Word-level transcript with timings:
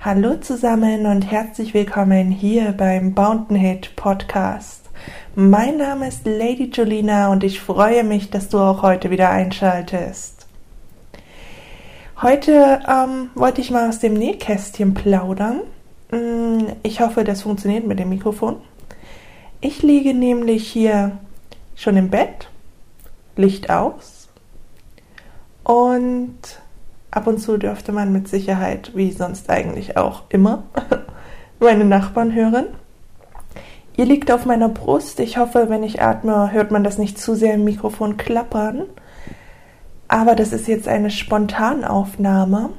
Hallo 0.00 0.36
zusammen 0.36 1.06
und 1.06 1.22
herzlich 1.30 1.74
willkommen 1.74 2.30
hier 2.30 2.72
beim 2.72 3.12
Bountenhead 3.12 3.94
Podcast. 3.94 4.88
Mein 5.34 5.76
Name 5.76 6.08
ist 6.08 6.24
Lady 6.26 6.70
Julina 6.72 7.30
und 7.30 7.44
ich 7.44 7.60
freue 7.60 8.04
mich, 8.04 8.30
dass 8.30 8.48
du 8.48 8.58
auch 8.58 8.82
heute 8.82 9.10
wieder 9.10 9.30
einschaltest. 9.30 10.46
Heute 12.20 12.80
ähm, 12.88 13.30
wollte 13.34 13.60
ich 13.60 13.70
mal 13.70 13.88
aus 13.88 13.98
dem 13.98 14.14
Nähkästchen 14.14 14.94
plaudern. 14.94 15.60
Mm, 16.10 16.68
ich 16.82 17.00
hoffe, 17.00 17.24
das 17.24 17.42
funktioniert 17.42 17.86
mit 17.86 17.98
dem 17.98 18.08
Mikrofon. 18.08 18.56
Ich 19.60 19.82
liege 19.82 20.14
nämlich 20.14 20.68
hier 20.68 21.18
schon 21.76 21.96
im 21.96 22.10
Bett, 22.10 22.48
Licht 23.36 23.70
aus 23.70 24.11
und 25.64 26.38
ab 27.10 27.26
und 27.26 27.38
zu 27.38 27.56
dürfte 27.56 27.92
man 27.92 28.12
mit 28.12 28.28
Sicherheit, 28.28 28.92
wie 28.94 29.12
sonst 29.12 29.50
eigentlich 29.50 29.96
auch 29.96 30.22
immer, 30.28 30.64
meine 31.60 31.84
Nachbarn 31.84 32.34
hören. 32.34 32.66
Ihr 33.96 34.06
liegt 34.06 34.32
auf 34.32 34.46
meiner 34.46 34.70
Brust. 34.70 35.20
Ich 35.20 35.36
hoffe, 35.36 35.66
wenn 35.68 35.82
ich 35.82 36.00
atme, 36.00 36.50
hört 36.50 36.70
man 36.70 36.82
das 36.82 36.96
nicht 36.98 37.18
zu 37.18 37.34
sehr 37.34 37.54
im 37.54 37.64
Mikrofon 37.64 38.16
klappern. 38.16 38.84
Aber 40.08 40.34
das 40.34 40.52
ist 40.52 40.66
jetzt 40.66 40.88
eine 40.88 41.10
Spontanaufnahme. 41.10 42.70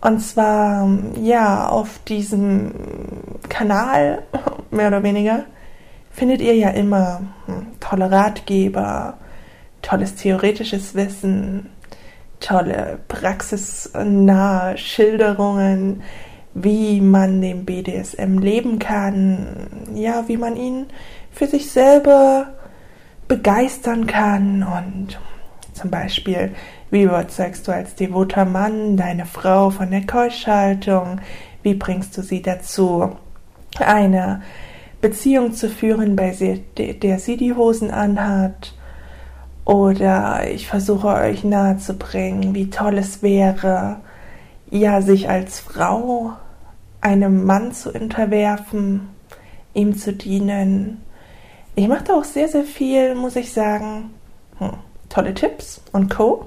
Und 0.00 0.20
zwar, 0.20 0.88
ja, 1.20 1.68
auf 1.68 2.00
diesem 2.08 2.72
Kanal, 3.48 4.22
mehr 4.70 4.88
oder 4.88 5.02
weniger, 5.02 5.44
findet 6.10 6.40
ihr 6.40 6.56
ja 6.56 6.70
immer 6.70 7.22
hm, 7.46 7.66
tolle 7.78 8.10
Ratgeber, 8.10 9.18
tolles 9.82 10.14
theoretisches 10.14 10.94
Wissen, 10.94 11.70
tolle 12.40 12.98
praxisnahe 13.08 14.76
Schilderungen, 14.78 16.02
wie 16.54 17.00
man 17.00 17.40
den 17.40 17.64
BDSM 17.64 18.38
leben 18.38 18.78
kann, 18.78 19.68
ja, 19.94 20.24
wie 20.28 20.36
man 20.36 20.56
ihn 20.56 20.86
für 21.30 21.46
sich 21.46 21.70
selber 21.70 22.48
begeistern 23.28 24.06
kann 24.06 24.62
und 24.62 25.18
zum 25.72 25.90
Beispiel, 25.90 26.54
wie 26.90 27.04
überzeugst 27.04 27.66
du 27.66 27.72
als 27.72 27.94
devoter 27.94 28.44
Mann 28.44 28.96
deine 28.98 29.24
Frau 29.24 29.70
von 29.70 29.90
der 29.90 30.06
Keuschhaltung? 30.06 31.20
Wie 31.62 31.74
bringst 31.74 32.16
du 32.18 32.22
sie 32.22 32.42
dazu, 32.42 33.16
eine 33.78 34.42
Beziehung 35.00 35.52
zu 35.52 35.68
führen, 35.68 36.14
bei 36.14 36.30
der 36.76 37.18
sie 37.18 37.36
die 37.36 37.54
Hosen 37.54 37.90
anhat. 37.90 38.74
Oder 39.64 40.50
ich 40.50 40.66
versuche 40.66 41.08
euch 41.08 41.44
nahezubringen, 41.44 42.54
wie 42.54 42.70
toll 42.70 42.98
es 42.98 43.22
wäre, 43.22 44.00
ja, 44.70 45.02
sich 45.02 45.28
als 45.28 45.60
Frau 45.60 46.32
einem 47.00 47.44
Mann 47.44 47.72
zu 47.72 47.92
unterwerfen, 47.92 49.08
ihm 49.74 49.96
zu 49.96 50.12
dienen. 50.12 51.02
Ich 51.74 51.88
mache 51.88 52.04
da 52.04 52.14
auch 52.14 52.24
sehr, 52.24 52.48
sehr 52.48 52.64
viel, 52.64 53.14
muss 53.14 53.36
ich 53.36 53.52
sagen. 53.52 54.10
Hm, 54.58 54.74
tolle 55.08 55.34
Tipps 55.34 55.80
und 55.92 56.10
Co. 56.10 56.46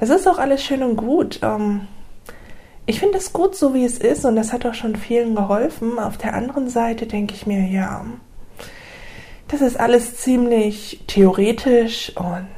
Das 0.00 0.10
ist 0.10 0.26
auch 0.26 0.38
alles 0.38 0.62
schön 0.62 0.82
und 0.82 0.96
gut. 0.96 1.40
Ähm, 1.42 1.82
ich 2.86 2.98
finde 2.98 3.18
es 3.18 3.32
gut, 3.32 3.54
so 3.54 3.74
wie 3.74 3.84
es 3.84 3.98
ist, 3.98 4.24
und 4.24 4.36
das 4.36 4.52
hat 4.52 4.66
auch 4.66 4.74
schon 4.74 4.96
vielen 4.96 5.34
geholfen. 5.34 5.98
Auf 5.98 6.18
der 6.18 6.34
anderen 6.34 6.68
Seite 6.68 7.06
denke 7.06 7.34
ich 7.34 7.46
mir, 7.46 7.66
ja, 7.66 8.04
das 9.52 9.60
ist 9.60 9.78
alles 9.78 10.16
ziemlich 10.16 11.04
theoretisch 11.06 12.16
und 12.16 12.48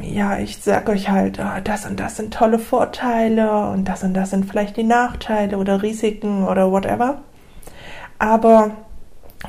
ja, 0.00 0.38
ich 0.38 0.58
sag 0.58 0.88
euch 0.88 1.10
halt, 1.10 1.40
oh, 1.40 1.60
das 1.62 1.84
und 1.84 1.98
das 1.98 2.16
sind 2.16 2.32
tolle 2.32 2.60
Vorteile 2.60 3.66
und 3.68 3.88
das 3.88 4.04
und 4.04 4.14
das 4.14 4.30
sind 4.30 4.46
vielleicht 4.46 4.76
die 4.76 4.84
Nachteile 4.84 5.58
oder 5.58 5.82
Risiken 5.82 6.46
oder 6.46 6.70
whatever. 6.70 7.22
Aber 8.20 8.70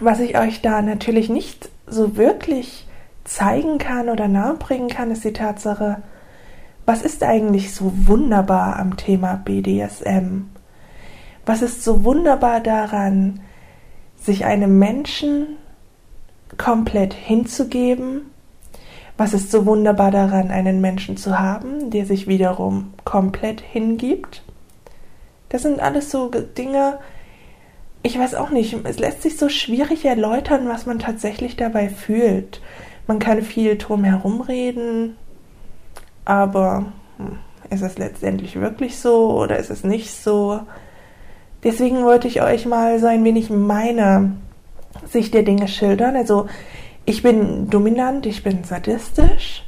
was 0.02 0.20
ich 0.20 0.38
euch 0.38 0.64
da 0.64 0.82
natürlich 0.82 1.30
nicht 1.30 1.70
so 1.86 2.18
wirklich 2.18 2.88
zeigen 3.24 3.78
kann 3.78 4.10
oder 4.10 4.28
nahebringen 4.28 4.90
kann, 4.90 5.12
ist 5.12 5.24
die 5.24 5.34
Tatsache, 5.34 6.02
was 6.88 7.04
ist 7.04 7.24
eigentlich 7.24 7.76
so 7.76 7.94
wunderbar 8.08 8.80
am 8.80 8.98
Thema 8.98 9.36
BDSM? 9.46 10.50
Was 11.46 11.62
ist 11.62 11.84
so 11.84 12.04
wunderbar 12.04 12.60
daran, 12.60 13.40
sich 14.24 14.46
einem 14.46 14.80
Menschen 14.80 15.58
komplett 16.58 17.14
hinzugeben? 17.14 18.32
Was 19.18 19.34
ist 19.34 19.52
so 19.52 19.66
wunderbar 19.66 20.12
daran, 20.12 20.50
einen 20.50 20.82
Menschen 20.82 21.18
zu 21.18 21.40
haben, 21.40 21.92
der 21.92 22.06
sich 22.06 22.28
wiederum 22.28 22.94
komplett 23.04 23.62
hingibt? 23.62 24.44
Das 25.50 25.62
sind 25.62 25.80
alles 25.80 26.10
so 26.10 26.30
Dinge, 26.30 27.00
ich 28.06 28.20
weiß 28.20 28.36
auch 28.36 28.50
nicht, 28.50 28.76
es 28.84 29.00
lässt 29.00 29.22
sich 29.22 29.38
so 29.38 29.48
schwierig 29.48 30.04
erläutern, 30.04 30.68
was 30.68 30.86
man 30.86 31.00
tatsächlich 31.00 31.56
dabei 31.56 31.88
fühlt. 31.88 32.62
Man 33.08 33.20
kann 33.20 33.42
viel 33.42 33.78
drum 33.78 34.04
herum 34.04 34.42
reden, 34.42 35.16
aber 36.26 36.86
hm, 37.18 37.40
ist 37.70 37.82
es 37.82 37.98
letztendlich 37.98 38.60
wirklich 38.60 38.98
so 38.98 39.40
oder 39.40 39.58
ist 39.58 39.70
es 39.70 39.86
nicht 39.86 40.12
so? 40.12 40.60
Deswegen 41.64 42.04
wollte 42.04 42.28
ich 42.28 42.42
euch 42.42 42.66
mal 42.66 43.00
so 43.00 43.08
ein 43.08 43.24
wenig 43.24 43.50
meine 43.50 44.34
Sicht 45.06 45.34
der 45.34 45.44
Dinge 45.44 45.68
schildern. 45.68 46.16
Also 46.16 46.48
ich 47.06 47.24
bin 47.24 47.70
dominant, 47.70 48.26
ich 48.26 48.44
bin 48.44 48.64
sadistisch. 48.64 49.64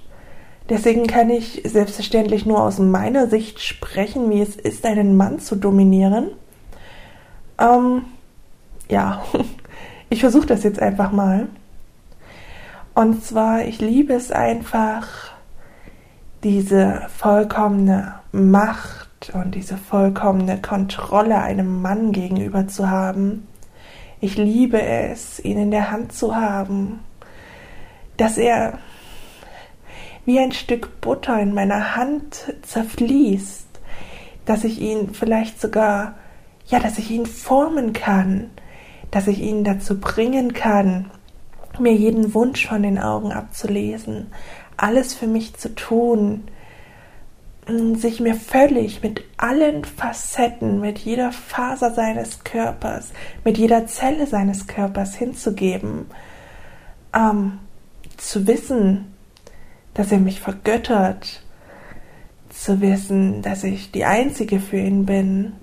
Deswegen 0.69 1.06
kann 1.06 1.29
ich 1.29 1.61
selbstverständlich 1.63 2.45
nur 2.45 2.63
aus 2.63 2.79
meiner 2.79 3.28
Sicht 3.28 3.61
sprechen, 3.61 4.29
wie 4.31 4.41
es 4.41 4.56
ist, 4.56 4.85
einen 4.85 5.16
Mann 5.16 5.39
zu 5.39 5.56
dominieren. 5.56 6.31
Ähm, 7.59 8.03
ja, 8.89 9.23
ich 10.09 10.22
versuche 10.22 10.47
das 10.47 10.63
jetzt 10.63 10.81
einfach 10.81 11.12
mal. 11.12 11.47
Und 12.95 13.23
zwar, 13.23 13.66
ich 13.66 13.79
liebe 13.79 14.13
es 14.13 14.31
einfach, 14.31 15.07
diese 16.44 17.07
vollkommene 17.16 18.16
Macht 18.31 19.05
und 19.34 19.56
diese 19.56 19.78
vollkommene 19.78 20.62
Kontrolle 20.62 21.41
einem 21.41 21.81
Mann 21.81 22.12
gegenüber 22.12 22.68
zu 22.68 22.90
haben. 22.90 23.47
Ich 24.22 24.38
liebe 24.38 24.81
es, 24.81 25.40
ihn 25.44 25.58
in 25.58 25.72
der 25.72 25.91
Hand 25.91 26.13
zu 26.13 26.36
haben, 26.36 27.00
dass 28.18 28.38
er 28.38 28.80
wie 30.25 30.40
ein 30.40 30.52
Stück 30.52 31.02
Butter 31.02 31.40
in 31.40 31.53
meiner 31.53 31.96
Hand 31.96 32.53
zerfließt, 32.63 33.68
dass 34.46 34.63
ich 34.63 34.80
ihn 34.80 35.13
vielleicht 35.13 35.62
sogar, 35.62 36.16
ja, 36.68 36.80
dass 36.80 36.97
ich 36.97 37.12
ihn 37.12 37.25
formen 37.25 37.94
kann, 37.94 38.50
dass 39.12 39.28
ich 39.28 39.40
ihn 39.40 39.63
dazu 39.63 40.00
bringen 40.00 40.53
kann, 40.53 41.12
mir 41.80 41.94
jeden 41.94 42.34
Wunsch 42.34 42.68
von 42.68 42.84
den 42.84 42.97
Augen 42.97 43.31
abzulesen, 43.31 44.28
alles 44.78 45.13
für 45.13 45.28
mich 45.28 45.56
zu 45.56 45.75
tun, 45.75 46.46
sich 47.96 48.20
mir 48.20 48.36
völlig 48.36 49.02
mit 49.02 49.24
allen 49.38 49.84
Facetten, 49.84 50.80
mit 50.80 51.00
jeder 51.00 51.31
Faser 51.31 51.92
seines 51.92 52.44
Körpers, 52.44 53.12
mit 53.44 53.58
jeder 53.58 53.88
Zelle 53.88 54.28
seines 54.28 54.68
Körpers 54.68 55.16
hinzugeben, 55.16 56.06
ähm, 57.16 57.59
zu 58.18 58.46
wissen, 58.48 59.14
dass 59.94 60.12
er 60.12 60.20
mich 60.20 60.40
vergöttert, 60.42 61.42
zu 62.50 62.81
wissen, 62.81 63.42
dass 63.42 63.64
ich 63.64 63.92
die 63.92 64.06
Einzige 64.06 64.59
für 64.59 64.78
ihn 64.78 65.06
bin, 65.06 65.54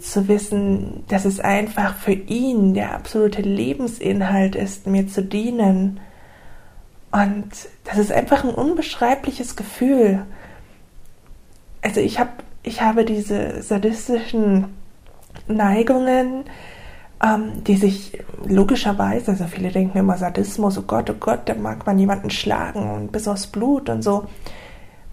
zu 0.00 0.26
wissen, 0.26 1.04
dass 1.08 1.24
es 1.24 1.38
einfach 1.38 1.96
für 1.96 2.12
ihn 2.12 2.74
der 2.74 2.94
absolute 2.94 3.42
Lebensinhalt 3.42 4.56
ist, 4.56 4.86
mir 4.86 5.06
zu 5.06 5.22
dienen, 5.22 6.00
und 7.12 7.50
das 7.84 7.98
ist 7.98 8.10
einfach 8.10 8.42
ein 8.42 8.54
unbeschreibliches 8.54 9.54
Gefühl. 9.54 10.24
Also 11.82 12.00
ich 12.00 12.18
habe 12.18 12.30
ich 12.62 12.80
habe 12.80 13.04
diese 13.04 13.62
sadistischen 13.62 14.76
Neigungen, 15.48 16.44
ähm, 17.22 17.64
die 17.64 17.76
sich 17.76 18.18
logischerweise, 18.44 19.32
also 19.32 19.44
viele 19.46 19.70
denken 19.70 19.98
immer 19.98 20.16
Sadismus, 20.16 20.78
oh 20.78 20.82
Gott, 20.82 21.10
oh 21.10 21.16
Gott, 21.18 21.40
da 21.46 21.54
mag 21.54 21.86
man 21.86 21.98
jemanden 21.98 22.30
schlagen 22.30 22.90
und 22.90 23.12
bis 23.12 23.28
aufs 23.28 23.46
Blut 23.46 23.88
und 23.88 24.02
so. 24.02 24.26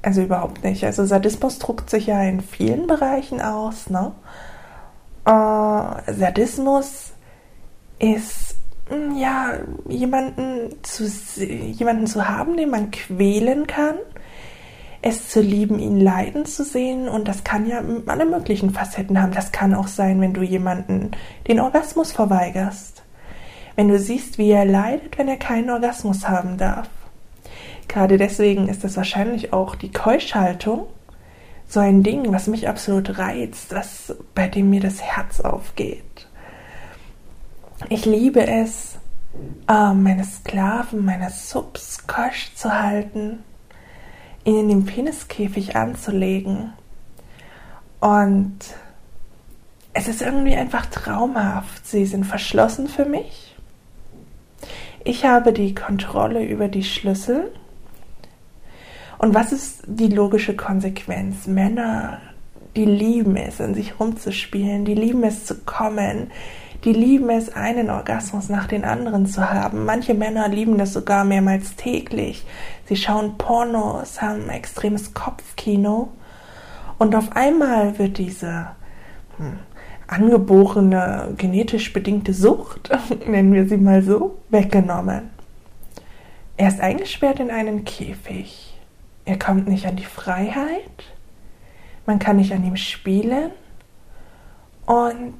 Also 0.01 0.21
überhaupt 0.21 0.63
nicht. 0.63 0.83
Also 0.86 1.06
Sadismus 1.06 1.60
druckt 1.60 1.89
sich 1.89 2.07
ja 2.07 2.21
in 2.24 2.42
vielen 2.42 2.88
Bereichen 2.88 3.42
aus. 3.42 3.89
Ne? 3.89 4.12
Äh, 5.25 6.13
Sadismus 6.13 7.12
ist 8.00 8.56
hm, 8.88 9.18
ja, 9.18 9.54
jemanden 9.88 10.75
zu, 10.83 11.06
jemanden 11.36 12.07
zu 12.07 12.27
haben, 12.27 12.56
den 12.57 12.69
man 12.69 12.92
quälen 12.92 13.68
kann, 13.68 13.95
es 15.01 15.30
zu 15.30 15.42
lieben, 15.42 15.80
ihn 15.80 16.00
leiden 16.00 16.46
zu 16.46 16.63
sehen 16.63 17.07
und 17.07 17.28
das 17.28 17.44
kann 17.44 17.68
ja 17.68 17.81
alle 18.07 18.25
möglichen 18.25 18.72
Facetten 18.72 19.22
haben. 19.22 19.31
Das 19.31 19.51
kann 19.51 19.74
auch 19.74 19.88
sein, 19.88 20.19
wenn 20.19 20.34
du 20.34 20.42
jemanden 20.42 21.12
den 21.48 21.60
Orgasmus 21.60 22.12
verweigerst. 22.12 23.04
Wenn 23.75 23.88
du 23.88 23.98
siehst, 23.98 24.38
wie 24.38 24.51
er 24.51 24.66
leidet, 24.66 25.18
wenn 25.18 25.30
er 25.30 25.38
keinen 25.38 25.69
Orgasmus 25.69 26.28
haben 26.28 26.57
darf. 26.57 26.90
Gerade 27.88 28.18
deswegen 28.18 28.68
ist 28.68 28.84
das 28.84 28.98
wahrscheinlich 28.98 29.54
auch 29.54 29.75
die 29.75 29.92
Keuschhaltung 29.92 30.88
so 31.68 31.80
ein 31.80 32.04
Ding, 32.04 32.31
was 32.34 32.48
mich 32.48 32.68
absolut 32.68 33.18
reizt, 33.18 33.74
was, 33.74 34.16
bei 34.36 34.48
dem 34.48 34.69
mir 34.69 34.81
das 34.81 35.02
Herz 35.02 35.40
aufgeht. 35.40 36.28
Ich 37.88 38.06
liebe 38.06 38.45
es, 38.45 38.98
äh, 39.69 39.94
meine 39.94 40.25
Sklaven, 40.25 41.06
meine 41.06 41.30
Subs 41.30 42.06
keusch 42.07 42.54
zu 42.56 42.74
halten, 42.74 43.44
ihnen 44.50 44.69
den 44.69 44.86
Peniskäfig 44.86 45.75
anzulegen. 45.75 46.74
Und 48.00 48.57
es 49.94 50.07
ist 50.07 50.22
irgendwie 50.22 50.56
einfach 50.56 50.86
traumhaft. 50.88 51.88
Sie 51.88 52.06
sind 52.06 52.25
verschlossen 52.25 52.88
für 52.88 53.06
mich. 53.06 53.56
Ich 55.04 55.25
habe 55.25 55.54
die 55.54 55.74
Kontrolle 55.74 56.44
über 56.44 56.68
die 56.68 56.84
Schlüssel 56.84 57.51
und 59.19 59.36
was 59.36 59.51
ist 59.51 59.84
die 59.86 60.07
logische 60.07 60.56
Konsequenz? 60.56 61.45
Männer, 61.45 62.19
die 62.75 62.86
lieben 62.86 63.36
es, 63.36 63.60
in 63.60 63.74
sich 63.74 64.00
rumzuspielen, 64.00 64.86
die 64.86 64.95
lieben 64.95 65.24
es 65.24 65.45
zu 65.45 65.56
kommen, 65.56 66.31
die 66.84 66.94
lieben 66.94 67.30
es, 67.30 67.54
einen 67.54 67.90
Orgasmus 67.90 68.50
nach 68.50 68.68
den 68.68 68.86
anderen 68.86 69.26
zu 69.26 69.50
haben. 69.50 69.86
Manche 69.86 70.14
Männer 70.14 70.48
lieben 70.48 70.78
das 70.78 70.94
sogar 70.94 71.26
mehrmals 71.26 71.76
täglich. 71.76 72.46
Sie 72.86 72.96
schauen 72.96 73.38
Pornos, 73.38 74.22
haben 74.22 74.50
extremes 74.50 75.14
Kopfkino 75.14 76.10
und 76.98 77.16
auf 77.16 77.36
einmal 77.36 77.98
wird 78.00 78.18
diese 78.18 78.68
hm, 79.38 79.60
angeborene, 80.08 81.34
genetisch 81.38 81.92
bedingte 81.94 82.34
Sucht, 82.34 82.90
nennen 83.28 83.54
wir 83.54 83.68
sie 83.68 83.78
mal 83.78 84.02
so, 84.02 84.38
weggenommen. 84.50 85.30
Er 86.58 86.68
ist 86.68 86.81
eingesperrt 86.81 87.40
in 87.40 87.52
einen 87.52 87.86
Käfig 87.86 88.70
er 89.30 89.38
kommt 89.38 89.68
nicht 89.68 89.86
an 89.86 89.96
die 89.96 90.06
Freiheit, 90.06 91.04
man 92.08 92.18
kann 92.18 92.38
nicht 92.38 92.52
an 92.52 92.66
ihm 92.66 92.76
spielen 92.76 93.52
und 94.88 95.38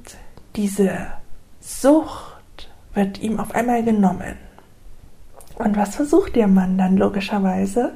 diese 0.54 1.08
Sucht 1.78 2.68
wird 2.94 3.20
ihm 3.20 3.38
auf 3.38 3.54
einmal 3.54 3.82
genommen. 3.82 4.36
Und 5.54 5.76
was 5.76 5.94
versucht 5.96 6.36
der 6.36 6.48
Mann 6.48 6.76
dann 6.76 6.96
logischerweise? 6.96 7.92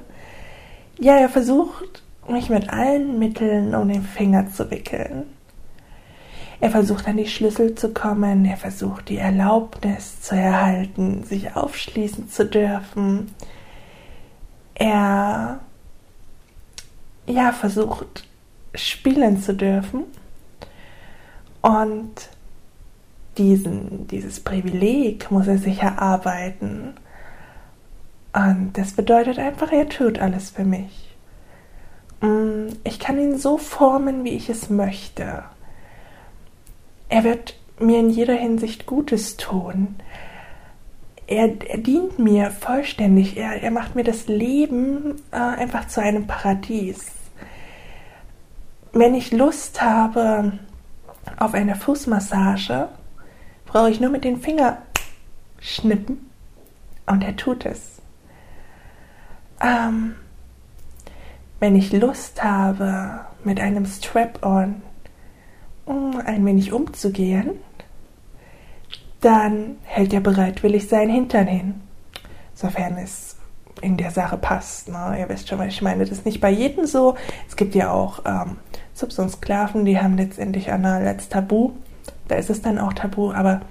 Ja, 0.98 1.16
er 1.16 1.28
versucht, 1.28 2.02
mich 2.28 2.48
mit 2.48 2.70
allen 2.70 3.18
Mitteln 3.18 3.74
um 3.74 3.88
den 3.88 4.02
Finger 4.02 4.50
zu 4.50 4.70
wickeln. 4.70 5.24
Er 6.60 6.70
versucht 6.70 7.06
an 7.08 7.16
die 7.16 7.26
Schlüssel 7.26 7.74
zu 7.74 7.92
kommen, 7.92 8.44
er 8.44 8.56
versucht 8.56 9.08
die 9.08 9.18
Erlaubnis 9.18 10.20
zu 10.20 10.36
erhalten, 10.36 11.24
sich 11.24 11.56
aufschließen 11.56 12.30
zu 12.30 12.46
dürfen. 12.46 13.34
Er 14.74 15.60
ja, 17.26 17.52
versucht 17.52 18.26
spielen 18.74 19.42
zu 19.42 19.54
dürfen 19.54 20.04
und 21.60 22.28
diesen, 23.38 24.06
dieses 24.08 24.40
Privileg 24.40 25.30
muss 25.30 25.46
er 25.46 25.58
sich 25.58 25.80
erarbeiten. 25.80 26.94
Und 28.32 28.72
das 28.74 28.92
bedeutet 28.92 29.38
einfach, 29.38 29.72
er 29.72 29.88
tut 29.88 30.18
alles 30.18 30.50
für 30.50 30.64
mich. 30.64 31.14
Mm, 32.20 32.68
ich 32.84 32.98
kann 32.98 33.18
ihn 33.18 33.38
so 33.38 33.58
formen, 33.58 34.24
wie 34.24 34.34
ich 34.34 34.48
es 34.48 34.70
möchte. 34.70 35.44
Er 37.08 37.24
wird 37.24 37.56
mir 37.78 38.00
in 38.00 38.10
jeder 38.10 38.34
Hinsicht 38.34 38.86
Gutes 38.86 39.36
tun. 39.36 39.96
Er, 41.26 41.50
er 41.68 41.78
dient 41.78 42.18
mir 42.18 42.50
vollständig. 42.50 43.36
Er, 43.36 43.62
er 43.62 43.70
macht 43.70 43.94
mir 43.94 44.04
das 44.04 44.26
Leben 44.26 45.16
äh, 45.30 45.36
einfach 45.36 45.88
zu 45.88 46.00
einem 46.00 46.26
Paradies 46.26 47.14
wenn 48.94 49.14
ich 49.14 49.32
Lust 49.32 49.82
habe 49.82 50.52
auf 51.36 51.54
eine 51.54 51.74
Fußmassage, 51.74 52.88
brauche 53.74 53.90
ich 53.90 54.00
nur 54.00 54.10
mit 54.10 54.22
den 54.22 54.40
Finger 54.40 54.78
schnippen 55.58 56.30
und 57.06 57.24
er 57.24 57.34
tut 57.34 57.66
es. 57.66 58.00
Ähm, 59.60 60.14
wenn 61.58 61.74
ich 61.74 61.92
Lust 61.92 62.44
habe, 62.44 63.22
mit 63.42 63.58
einem 63.58 63.84
Strap-on 63.84 64.80
um 65.86 66.20
ein 66.24 66.46
wenig 66.46 66.72
umzugehen, 66.72 67.50
dann 69.20 69.78
hält 69.82 70.12
er 70.12 70.20
bereitwillig 70.20 70.86
seinen 70.86 71.10
Hintern 71.10 71.48
hin, 71.48 71.80
sofern 72.54 72.96
es 72.96 73.38
in 73.80 73.96
der 73.96 74.12
Sache 74.12 74.36
passt. 74.36 74.88
Ne? 74.88 75.16
Ihr 75.18 75.28
wisst 75.28 75.48
schon, 75.48 75.58
was 75.58 75.66
ich 75.66 75.82
meine. 75.82 76.04
Das 76.04 76.16
ist 76.16 76.24
nicht 76.24 76.40
bei 76.40 76.50
jedem 76.50 76.86
so. 76.86 77.16
Es 77.48 77.56
gibt 77.56 77.74
ja 77.74 77.90
auch 77.90 78.20
ähm, 78.24 78.58
Subs 78.92 79.18
und 79.18 79.30
Sklaven, 79.30 79.84
die 79.84 79.98
haben 79.98 80.16
letztendlich 80.16 80.70
Anal 80.70 81.04
als 81.08 81.28
Tabu. 81.28 81.72
Da 82.28 82.36
ist 82.36 82.50
es 82.50 82.62
dann 82.62 82.78
auch 82.78 82.92
Tabu, 82.92 83.32
aber 83.32 83.62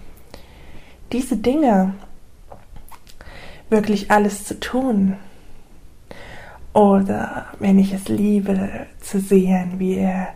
diese 1.12 1.38
Dinge, 1.38 1.94
wirklich 3.70 4.12
alles 4.12 4.46
zu 4.46 4.60
tun, 4.60 5.18
oder 6.74 7.48
wenn 7.60 7.78
ich 7.78 7.94
es 7.94 8.08
liebe, 8.08 8.88
zu 9.00 9.20
sehen, 9.20 9.80
wie 9.80 9.96
er 9.96 10.30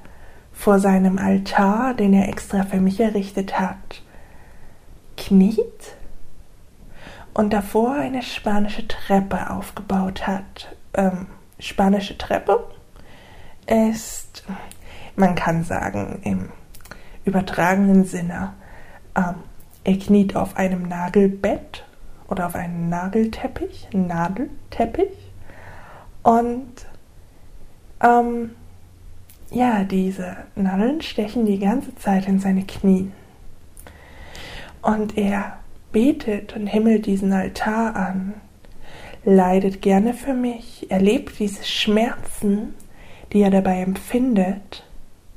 vor 0.53 0.79
seinem 0.79 1.17
Altar, 1.17 1.93
den 1.93 2.13
er 2.13 2.29
extra 2.29 2.63
für 2.63 2.79
mich 2.79 2.99
errichtet 2.99 3.59
hat, 3.59 4.03
kniet 5.15 5.95
und 7.33 7.53
davor 7.53 7.93
eine 7.93 8.21
spanische 8.21 8.87
Treppe 8.87 9.49
aufgebaut 9.49 10.27
hat. 10.27 10.75
Ähm, 10.93 11.27
spanische 11.59 12.17
Treppe 12.17 12.67
ist 13.65 14.43
man 15.17 15.35
kann 15.35 15.63
sagen, 15.63 16.19
im 16.23 16.49
übertragenen 17.27 18.05
Sinne, 18.05 18.53
ähm, 19.15 19.35
er 19.83 19.97
kniet 19.97 20.35
auf 20.35 20.57
einem 20.57 20.87
Nagelbett 20.87 21.85
oder 22.27 22.47
auf 22.47 22.55
einem 22.55 22.89
Nagelteppich, 22.89 23.87
Nadelteppich 23.93 25.31
und 26.23 26.85
ähm, 28.01 28.51
ja, 29.49 29.83
diese 29.83 30.35
Nadeln 30.55 31.01
stechen 31.01 31.45
die 31.45 31.59
ganze 31.59 31.95
Zeit 31.95 32.27
in 32.27 32.39
seine 32.39 32.65
Knie. 32.65 33.11
Und 34.81 35.17
er 35.17 35.59
betet 35.91 36.53
und 36.55 36.67
himmelt 36.67 37.05
diesen 37.05 37.31
Altar 37.31 37.95
an, 37.95 38.33
leidet 39.23 39.81
gerne 39.81 40.13
für 40.13 40.33
mich, 40.33 40.91
erlebt 40.91 41.39
diese 41.39 41.63
Schmerzen, 41.63 42.75
die 43.33 43.41
er 43.41 43.51
dabei 43.51 43.81
empfindet 43.81 44.85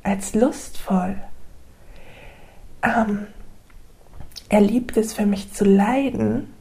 als 0.02 0.35
lustvoll. 0.35 1.16
Ähm, 2.82 3.26
er 4.49 4.60
liebt 4.60 4.96
es 4.96 5.12
für 5.12 5.26
mich 5.26 5.52
zu 5.52 5.64
leiden 5.64 6.52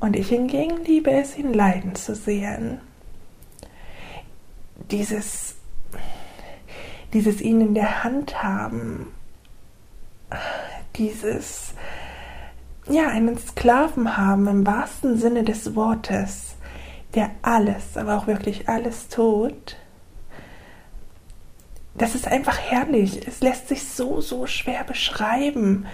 und 0.00 0.16
ich 0.16 0.28
hingegen 0.28 0.84
liebe 0.84 1.10
es, 1.10 1.38
ihn 1.38 1.54
leiden 1.54 1.94
zu 1.94 2.14
sehen. 2.14 2.80
Dieses, 4.90 5.54
dieses 7.12 7.40
ihn 7.40 7.60
in 7.60 7.74
der 7.74 8.04
Hand 8.04 8.42
haben, 8.42 9.14
dieses, 10.96 11.74
ja, 12.88 13.08
einen 13.08 13.38
Sklaven 13.38 14.16
haben 14.16 14.48
im 14.48 14.66
wahrsten 14.66 15.16
Sinne 15.16 15.44
des 15.44 15.74
Wortes, 15.74 16.56
der 17.14 17.30
alles, 17.42 17.96
aber 17.96 18.16
auch 18.16 18.26
wirklich 18.26 18.68
alles 18.68 19.08
tut, 19.08 19.76
das 21.94 22.14
ist 22.14 22.26
einfach 22.26 22.58
herrlich. 22.58 23.26
Es 23.26 23.40
lässt 23.40 23.68
sich 23.68 23.84
so, 23.84 24.20
so 24.20 24.46
schwer 24.46 24.84
beschreiben, 24.84 25.86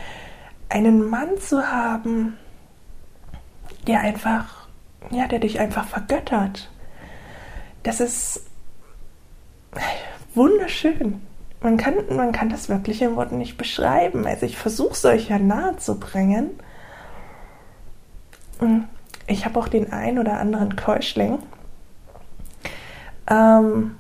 einen 0.68 1.08
Mann 1.08 1.38
zu 1.38 1.70
haben, 1.70 2.36
der 3.86 4.00
einfach, 4.00 4.68
ja, 5.10 5.26
der 5.26 5.40
dich 5.40 5.58
einfach 5.58 5.86
vergöttert. 5.86 6.70
Das 7.82 8.00
ist 8.00 8.46
wunderschön. 10.34 11.20
Man 11.60 11.76
kann, 11.76 11.94
man 12.14 12.30
kann 12.30 12.50
das 12.50 12.68
wirklich 12.68 13.02
in 13.02 13.16
Worten 13.16 13.38
nicht 13.38 13.56
beschreiben. 13.56 14.26
Also 14.26 14.46
ich 14.46 14.56
versuche 14.56 14.92
es 14.92 15.04
euch 15.04 15.28
ja 15.28 15.38
nahe 15.38 15.76
zu 15.76 15.98
bringen. 15.98 16.50
Ich 19.26 19.44
habe 19.44 19.58
auch 19.58 19.68
den 19.68 19.92
ein 19.92 20.18
oder 20.18 20.38
anderen 20.38 20.76
Keuschling, 20.76 21.38
ähm, 23.28 23.96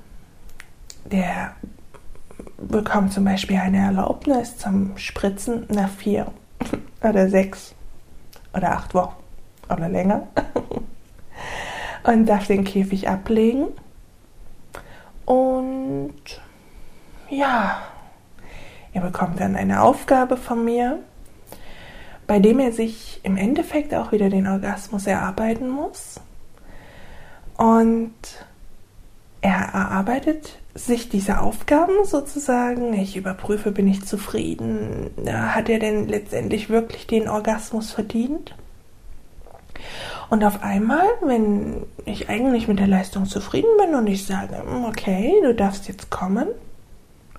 der 1.04 1.54
bekommt 2.56 3.12
zum 3.12 3.24
Beispiel 3.24 3.56
eine 3.56 3.78
Erlaubnis 3.78 4.56
zum 4.56 4.96
Spritzen 4.96 5.66
nach 5.68 5.90
vier 5.90 6.26
oder 7.02 7.28
sechs 7.28 7.74
oder 8.52 8.72
acht 8.72 8.94
Wochen 8.94 9.16
oder 9.68 9.88
länger 9.88 10.26
und 12.04 12.26
darf 12.26 12.46
den 12.46 12.64
Käfig 12.64 13.08
ablegen. 13.08 13.68
Und 15.24 16.14
ja, 17.28 17.82
er 18.92 19.00
bekommt 19.02 19.40
dann 19.40 19.56
eine 19.56 19.82
Aufgabe 19.82 20.36
von 20.36 20.64
mir, 20.64 20.98
bei 22.26 22.38
dem 22.38 22.58
er 22.58 22.72
sich 22.72 23.20
im 23.22 23.36
Endeffekt 23.36 23.94
auch 23.94 24.12
wieder 24.12 24.30
den 24.30 24.46
Orgasmus 24.46 25.06
erarbeiten 25.06 25.68
muss. 25.68 26.20
Und 27.56 28.14
er 29.40 29.52
erarbeitet 29.72 30.58
sich 30.86 31.08
diese 31.08 31.40
Aufgaben 31.40 32.04
sozusagen. 32.04 32.94
Ich 32.94 33.16
überprüfe, 33.16 33.72
bin 33.72 33.88
ich 33.88 34.06
zufrieden? 34.06 35.10
Hat 35.26 35.68
er 35.68 35.78
denn 35.78 36.08
letztendlich 36.08 36.70
wirklich 36.70 37.06
den 37.06 37.28
Orgasmus 37.28 37.90
verdient? 37.90 38.54
Und 40.30 40.44
auf 40.44 40.62
einmal, 40.62 41.06
wenn 41.22 41.86
ich 42.04 42.28
eigentlich 42.28 42.68
mit 42.68 42.78
der 42.78 42.86
Leistung 42.86 43.26
zufrieden 43.26 43.70
bin 43.78 43.94
und 43.94 44.06
ich 44.06 44.26
sage, 44.26 44.58
hm, 44.58 44.84
okay, 44.84 45.32
du 45.42 45.54
darfst 45.54 45.88
jetzt 45.88 46.10
kommen, 46.10 46.48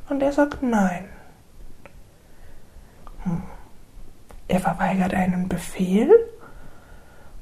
und 0.09 0.23
er 0.23 0.31
sagt 0.31 0.63
nein. 0.63 1.05
Hm. 3.23 3.43
Er 4.47 4.59
verweigert 4.59 5.13
einen 5.13 5.47
Befehl 5.47 6.11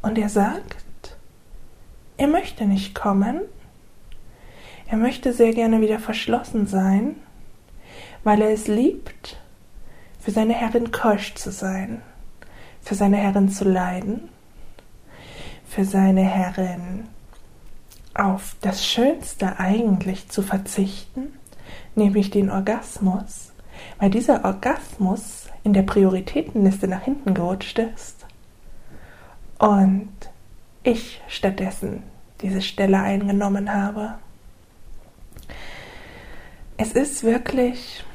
und 0.01 0.17
er 0.17 0.27
sagt, 0.27 1.17
er 2.17 2.27
möchte 2.27 2.65
nicht 2.65 2.93
kommen. 2.93 3.41
Er 4.87 4.97
möchte 4.97 5.33
sehr 5.33 5.53
gerne 5.53 5.81
wieder 5.81 5.99
verschlossen 5.99 6.67
sein, 6.67 7.15
weil 8.23 8.41
er 8.41 8.51
es 8.51 8.67
liebt, 8.67 9.37
für 10.19 10.31
seine 10.31 10.53
Herrin 10.53 10.91
keusch 10.91 11.35
zu 11.35 11.51
sein, 11.51 12.01
für 12.81 12.95
seine 12.95 13.17
Herrin 13.17 13.49
zu 13.49 13.63
leiden 13.65 14.29
für 15.67 15.85
seine 15.85 16.21
Herrin 16.21 17.07
auf 18.13 18.55
das 18.61 18.85
Schönste 18.85 19.59
eigentlich 19.59 20.27
zu 20.29 20.41
verzichten, 20.41 21.33
nämlich 21.95 22.31
den 22.31 22.49
Orgasmus, 22.49 23.51
weil 23.99 24.09
dieser 24.09 24.43
Orgasmus 24.43 25.49
in 25.63 25.73
der 25.73 25.83
Prioritätenliste 25.83 26.87
nach 26.87 27.03
hinten 27.03 27.33
gerutscht 27.33 27.77
ist 27.77 28.25
und 29.59 30.09
ich 30.83 31.21
stattdessen 31.27 32.03
diese 32.41 32.61
Stelle 32.61 32.99
eingenommen 32.99 33.71
habe. 33.73 34.15
Es 36.79 36.91
ist 36.91 37.23
wirklich, 37.23 38.05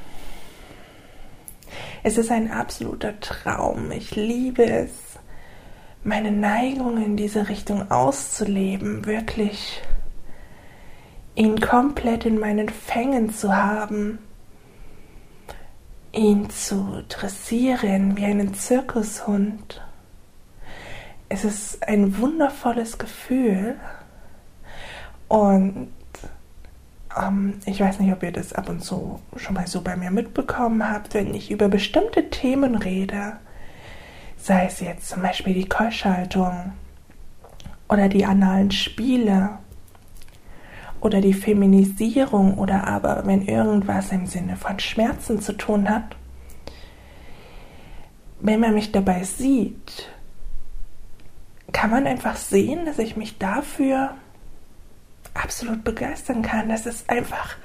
es 2.01 2.17
ist 2.17 2.31
ein 2.31 2.49
absoluter 2.49 3.19
Traum. 3.19 3.91
Ich 3.91 4.15
liebe 4.15 4.63
es, 4.63 4.91
meine 6.05 6.31
Neigung 6.31 7.03
in 7.03 7.17
diese 7.17 7.49
Richtung 7.49 7.91
auszuleben, 7.91 9.05
wirklich 9.05 9.81
ihn 11.35 11.59
komplett 11.59 12.25
in 12.25 12.39
meinen 12.39 12.69
Fängen 12.69 13.33
zu 13.33 13.53
haben, 13.53 14.19
ihn 16.13 16.49
zu 16.49 17.03
dressieren 17.09 18.15
wie 18.15 18.23
einen 18.23 18.53
Zirkushund. 18.53 19.81
Es 21.27 21.43
ist 21.43 21.85
ein 21.85 22.17
wundervolles 22.17 22.97
Gefühl 22.97 23.75
und 25.27 25.89
ähm, 27.21 27.55
ich 27.65 27.79
weiß 27.79 27.99
nicht, 27.99 28.11
ob 28.11 28.23
ihr 28.23 28.31
das 28.31 28.53
ab 28.53 28.69
und 28.69 28.83
zu 28.83 29.19
schon 29.37 29.55
mal 29.55 29.67
so 29.67 29.81
bei 29.81 29.95
mir 29.95 30.11
mitbekommen 30.11 30.89
habt, 30.89 31.13
wenn 31.13 31.33
ich 31.33 31.51
über 31.51 31.69
bestimmte 31.69 32.29
Themen 32.29 32.75
rede 32.75 33.33
sei 34.43 34.65
es 34.65 34.81
jetzt 34.81 35.07
zum 35.07 35.21
Beispiel 35.21 35.53
die 35.53 35.69
Keuschhaltung 35.69 36.73
oder 37.87 38.09
die 38.09 38.25
analen 38.25 38.71
Spiele 38.71 39.57
oder 40.99 41.21
die 41.21 41.33
Feminisierung 41.33 42.57
oder 42.57 42.85
aber 42.85 43.25
wenn 43.25 43.47
irgendwas 43.47 44.11
im 44.11 44.25
Sinne 44.25 44.57
von 44.57 44.79
Schmerzen 44.79 45.39
zu 45.41 45.53
tun 45.53 45.89
hat, 45.89 46.17
wenn 48.41 48.59
man 48.59 48.73
mich 48.73 48.91
dabei 48.91 49.23
sieht, 49.23 50.09
kann 51.71 51.89
man 51.89 52.05
einfach 52.05 52.35
sehen, 52.35 52.85
dass 52.85 52.99
ich 52.99 53.15
mich 53.15 53.37
dafür 53.37 54.13
absolut 55.33 55.83
begeistern 55.83 56.41
kann. 56.41 56.69
Das 56.69 56.85
ist 56.85 57.09
einfach, 57.09 57.55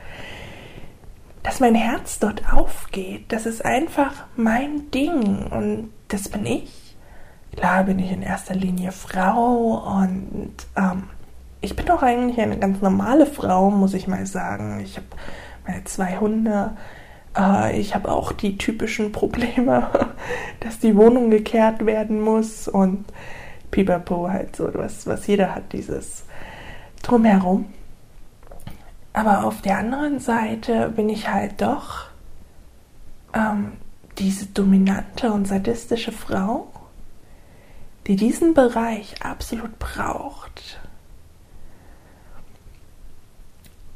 dass 1.43 1.61
mein 1.61 1.75
Herz 1.75 2.19
dort 2.19 2.53
aufgeht. 2.53 3.27
Das 3.29 3.47
ist 3.47 3.65
einfach 3.65 4.13
mein 4.37 4.91
Ding 4.91 5.47
und 5.51 5.91
das 6.09 6.29
bin 6.29 6.47
ich. 6.47 6.97
Klar 7.57 7.85
bin 7.85 7.99
ich 7.99 8.13
in 8.13 8.23
erster 8.23 8.55
Linie 8.55 8.93
Frau 8.93 9.83
und 10.01 10.55
ähm, 10.77 11.05
ich 11.61 11.75
bin 11.75 11.91
auch 11.91 12.03
eigentlich 12.03 12.41
eine 12.41 12.59
ganz 12.59 12.81
normale 12.81 13.27
Frau, 13.27 13.71
muss 13.71 13.95
ich 13.95 14.07
mal 14.07 14.27
sagen. 14.27 14.81
Ich 14.81 14.97
habe 14.97 15.07
meine 15.67 15.85
zwei 15.85 16.19
Hunde. 16.19 16.77
Äh, 17.37 17.79
ich 17.81 17.95
habe 17.95 18.13
auch 18.13 18.33
die 18.33 18.59
typischen 18.59 19.13
Probleme, 19.13 19.91
dass 20.61 20.79
die 20.79 20.97
Wohnung 20.97 21.31
gekehrt 21.31 21.85
werden 21.85 22.21
muss 22.21 22.69
und 22.69 23.07
pipapo 23.71 24.31
halt 24.31 24.57
so, 24.57 24.71
was, 24.75 25.07
was 25.07 25.27
jeder 25.27 25.55
hat, 25.55 25.73
dieses 25.73 26.25
Drumherum. 27.09 27.73
Aber 29.15 29.45
auf 29.45 29.63
der 29.63 29.79
anderen 29.79 30.21
Seite 30.21 30.91
bin 30.91 31.09
ich 31.09 31.29
halt 31.29 31.63
doch 31.63 32.05
ähm, 33.35 33.73
diese 34.19 34.47
dominante 34.47 35.33
und 35.33 35.49
sadistische 35.49 36.13
Frau, 36.13 36.69
die 38.07 38.17
diesen 38.17 38.53
Bereich 38.53 39.23
absolut 39.23 39.79
braucht. 39.79 40.81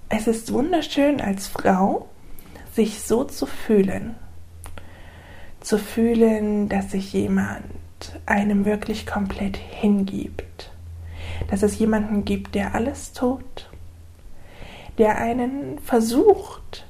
Es 0.09 0.27
ist 0.27 0.53
wunderschön 0.53 1.21
als 1.21 1.49
Frau, 1.49 2.09
sich 2.73 3.03
so 3.03 3.25
zu 3.25 3.45
fühlen, 3.47 4.15
zu 5.61 5.79
fühlen, 5.79 6.69
dass 6.69 6.91
sich 6.91 7.13
jemand 7.13 7.65
einem 8.27 8.65
wirklich 8.65 9.07
komplett 9.07 9.57
hingibt, 9.57 10.72
dass 11.49 11.63
es 11.63 11.79
jemanden 11.79 12.25
gibt, 12.25 12.55
der 12.55 12.75
alles 12.75 13.13
tut, 13.13 13.71
der 14.99 15.19
einen 15.19 15.79
versucht, 15.79 16.87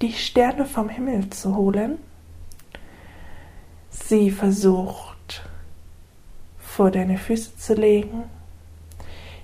die 0.00 0.12
Sterne 0.12 0.66
vom 0.66 0.88
Himmel 0.88 1.30
zu 1.30 1.56
holen 1.56 1.98
sie 3.92 4.30
versucht 4.30 5.42
vor 6.58 6.90
deine 6.90 7.18
Füße 7.18 7.56
zu 7.56 7.74
legen, 7.74 8.24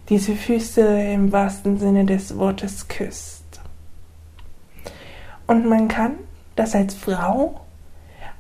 diese 0.08 0.34
Füße 0.34 0.80
im 0.80 1.32
wahrsten 1.32 1.78
Sinne 1.78 2.06
des 2.06 2.36
Wortes 2.38 2.88
küsst. 2.88 3.60
Und 5.46 5.66
man 5.66 5.88
kann 5.88 6.14
das 6.56 6.74
als 6.74 6.94
Frau 6.94 7.60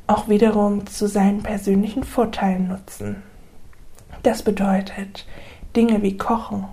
auch 0.06 0.28
wiederum 0.28 0.86
zu 0.86 1.06
seinen 1.06 1.42
persönlichen 1.42 2.04
Vorteilen 2.04 2.68
nutzen. 2.68 3.22
Das 4.22 4.42
bedeutet 4.42 5.26
Dinge 5.78 6.02
wie 6.02 6.16
Kochen, 6.16 6.64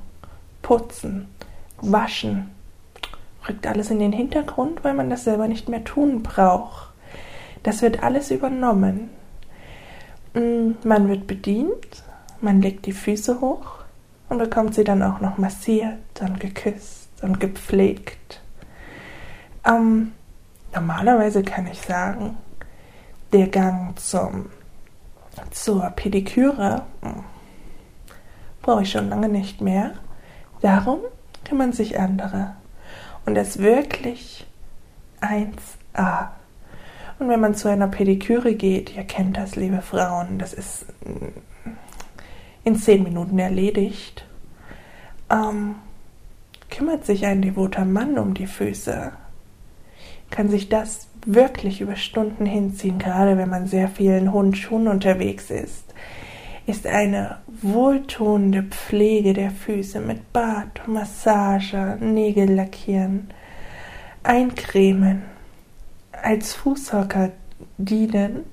Putzen, 0.63 1.27
Waschen, 1.79 2.49
rückt 3.47 3.67
alles 3.67 3.91
in 3.91 3.99
den 3.99 4.11
Hintergrund, 4.11 4.83
weil 4.83 4.95
man 4.95 5.11
das 5.11 5.25
selber 5.25 5.47
nicht 5.47 5.69
mehr 5.69 5.83
tun 5.83 6.23
braucht. 6.23 6.91
Das 7.61 7.83
wird 7.83 8.01
alles 8.01 8.31
übernommen. 8.31 9.11
Mm, 10.33 10.71
man 10.83 11.07
wird 11.07 11.27
bedient, 11.27 12.03
man 12.41 12.63
legt 12.63 12.87
die 12.87 12.93
Füße 12.93 13.41
hoch 13.41 13.83
und 14.27 14.39
bekommt 14.39 14.73
sie 14.73 14.83
dann 14.83 15.03
auch 15.03 15.19
noch 15.19 15.37
massiert 15.37 15.99
und 16.19 16.39
geküsst 16.39 17.09
und 17.21 17.39
gepflegt. 17.39 18.41
Ähm, 19.67 20.13
normalerweise 20.73 21.43
kann 21.43 21.67
ich 21.67 21.79
sagen, 21.79 22.37
der 23.33 23.49
Gang 23.49 23.99
zum, 23.99 24.47
zur 25.51 25.91
Pediküre 25.91 26.81
hm, 27.03 27.23
brauche 28.65 28.81
ich 28.81 28.91
schon 28.91 29.09
lange 29.09 29.29
nicht 29.29 29.61
mehr. 29.61 29.91
Darum 30.61 30.99
kümmern 31.47 31.71
sich 31.71 31.99
andere. 31.99 32.55
Und 33.25 33.35
das 33.35 33.59
wirklich 33.59 34.47
1a. 35.21 36.29
Und 37.19 37.29
wenn 37.29 37.39
man 37.39 37.53
zu 37.53 37.69
einer 37.69 37.87
Pediküre 37.87 38.55
geht, 38.55 38.95
ihr 38.95 39.03
kennt 39.03 39.37
das, 39.37 39.55
liebe 39.55 39.81
Frauen, 39.81 40.39
das 40.39 40.53
ist 40.53 40.87
in 42.63 42.75
zehn 42.75 43.03
Minuten 43.03 43.37
erledigt, 43.37 44.25
ähm, 45.29 45.75
kümmert 46.71 47.05
sich 47.05 47.27
ein 47.27 47.43
devoter 47.43 47.85
Mann 47.85 48.17
um 48.17 48.33
die 48.33 48.47
Füße, 48.47 49.11
kann 50.31 50.49
sich 50.49 50.69
das 50.69 51.07
wirklich 51.23 51.81
über 51.81 51.95
Stunden 51.95 52.47
hinziehen, 52.47 52.97
gerade 52.97 53.37
wenn 53.37 53.49
man 53.49 53.67
sehr 53.67 53.89
vielen 53.89 54.33
Hundschuhen 54.33 54.87
unterwegs 54.87 55.51
ist, 55.51 55.84
ist 56.67 56.87
eine 56.87 57.37
wohltuende 57.61 58.63
Pflege 58.63 59.33
der 59.33 59.51
Füße 59.51 59.99
mit 59.99 60.33
Bad, 60.33 60.87
Massage, 60.87 61.97
Nägel 61.99 62.53
lackieren, 62.53 63.29
eincremen, 64.23 65.23
als 66.11 66.53
Fußhocker 66.53 67.31
dienen, 67.77 68.45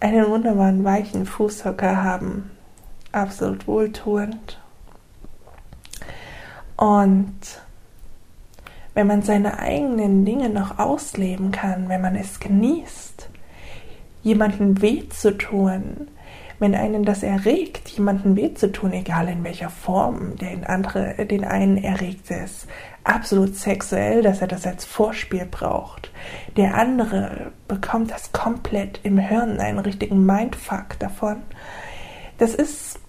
einen 0.00 0.26
wunderbaren 0.28 0.84
weichen 0.84 1.26
Fußhocker 1.26 2.02
haben. 2.02 2.50
Absolut 3.12 3.66
wohltuend. 3.66 4.58
Und 6.76 7.60
wenn 8.94 9.06
man 9.06 9.22
seine 9.22 9.58
eigenen 9.58 10.24
Dinge 10.24 10.48
noch 10.48 10.78
ausleben 10.78 11.52
kann, 11.52 11.88
wenn 11.88 12.00
man 12.00 12.16
es 12.16 12.40
genießt, 12.40 13.28
jemanden 14.22 14.80
weh 14.80 15.08
zu 15.08 15.36
tun, 15.36 16.08
wenn 16.58 16.74
einen 16.74 17.04
das 17.04 17.22
erregt, 17.22 17.88
jemanden 17.90 18.36
weh 18.36 18.52
zu 18.54 18.72
tun, 18.72 18.92
egal 18.92 19.28
in 19.28 19.44
welcher 19.44 19.70
Form, 19.70 20.36
den 20.36 20.64
andere, 20.64 21.14
den 21.26 21.44
einen 21.44 21.76
erregt 21.76 22.30
es 22.30 22.66
absolut 23.08 23.56
sexuell, 23.56 24.22
dass 24.22 24.42
er 24.42 24.48
das 24.48 24.66
als 24.66 24.84
Vorspiel 24.84 25.46
braucht. 25.46 26.12
Der 26.56 26.74
andere 26.76 27.52
bekommt 27.66 28.10
das 28.10 28.32
komplett 28.32 29.00
im 29.02 29.18
Hirn, 29.18 29.60
einen 29.60 29.78
richtigen 29.78 30.26
Mindfuck 30.26 30.98
davon. 30.98 31.42
Das 32.36 32.54
ist 32.54 33.00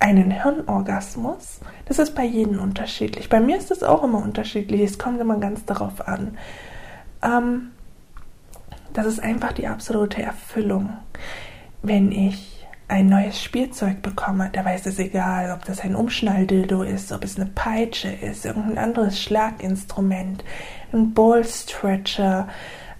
einen 0.00 0.30
Hirnorgasmus. 0.30 1.60
Das 1.84 1.98
ist 1.98 2.14
bei 2.14 2.24
jedem 2.24 2.58
unterschiedlich. 2.60 3.28
Bei 3.28 3.38
mir 3.38 3.56
ist 3.56 3.70
es 3.70 3.82
auch 3.82 4.02
immer 4.02 4.22
unterschiedlich. 4.22 4.80
Es 4.80 4.98
kommt 4.98 5.20
immer 5.20 5.38
ganz 5.38 5.64
darauf 5.64 6.08
an. 6.08 6.36
Ähm, 7.22 7.70
das 8.92 9.06
ist 9.06 9.22
einfach 9.22 9.52
die 9.52 9.68
absolute 9.68 10.22
Erfüllung. 10.22 10.90
Wenn 11.82 12.10
ich 12.10 12.59
ein 12.90 13.08
neues 13.08 13.40
Spielzeug 13.40 14.02
bekomme, 14.02 14.50
dabei 14.52 14.74
ist 14.74 14.86
es 14.86 14.98
egal, 14.98 15.52
ob 15.52 15.64
das 15.64 15.80
ein 15.80 15.94
Umschnalldildo 15.94 16.82
ist, 16.82 17.12
ob 17.12 17.22
es 17.22 17.36
eine 17.36 17.46
Peitsche 17.46 18.08
ist, 18.08 18.44
irgendein 18.44 18.78
anderes 18.78 19.22
Schlaginstrument, 19.22 20.44
ein 20.92 21.14
Ballstretcher, 21.14 22.48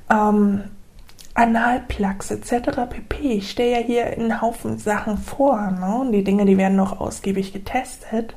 ähm, 0.09 0.63
Analplugs 1.35 2.31
etc. 2.31 2.71
pp. 2.89 3.33
Ich 3.33 3.51
stelle 3.51 3.73
ja 3.73 3.79
hier 3.79 4.07
einen 4.07 4.41
Haufen 4.41 4.79
Sachen 4.79 5.19
vor. 5.19 5.71
Ne? 5.71 6.01
Und 6.01 6.13
die 6.13 6.25
Dinge, 6.25 6.45
die 6.45 6.59
werden 6.59 6.77
noch 6.77 7.01
ausgiebig 7.01 7.53
getestet. 7.53 8.35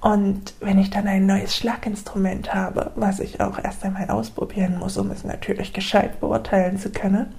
Und 0.00 0.54
wenn 0.60 0.78
ich 0.78 0.90
dann 0.90 1.06
ein 1.06 1.26
neues 1.26 1.56
Schlaginstrument 1.56 2.54
habe, 2.54 2.92
was 2.94 3.20
ich 3.20 3.40
auch 3.40 3.58
erst 3.62 3.84
einmal 3.84 4.08
ausprobieren 4.10 4.78
muss, 4.78 4.96
um 4.96 5.10
es 5.10 5.24
natürlich 5.24 5.72
gescheit 5.72 6.20
beurteilen 6.20 6.78
zu 6.78 6.90
können, 6.90 7.34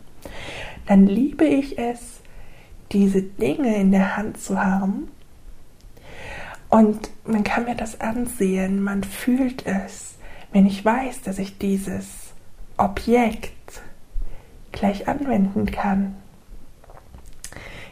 dann 0.88 1.07
liebe 1.07 1.45
ich 1.45 1.79
es, 1.79 2.20
diese 2.91 3.21
Dinge 3.21 3.75
in 3.75 3.91
der 3.91 4.17
Hand 4.17 4.39
zu 4.39 4.63
haben. 4.63 5.10
Und 6.69 7.10
man 7.25 7.43
kann 7.43 7.65
mir 7.65 7.75
das 7.75 8.00
ansehen, 8.00 8.81
man 8.81 9.03
fühlt 9.03 9.65
es, 9.65 10.15
wenn 10.53 10.65
ich 10.65 10.83
weiß, 10.83 11.21
dass 11.21 11.38
ich 11.38 11.57
dieses 11.57 12.33
Objekt 12.77 13.81
gleich 14.71 15.07
anwenden 15.07 15.65
kann. 15.65 16.15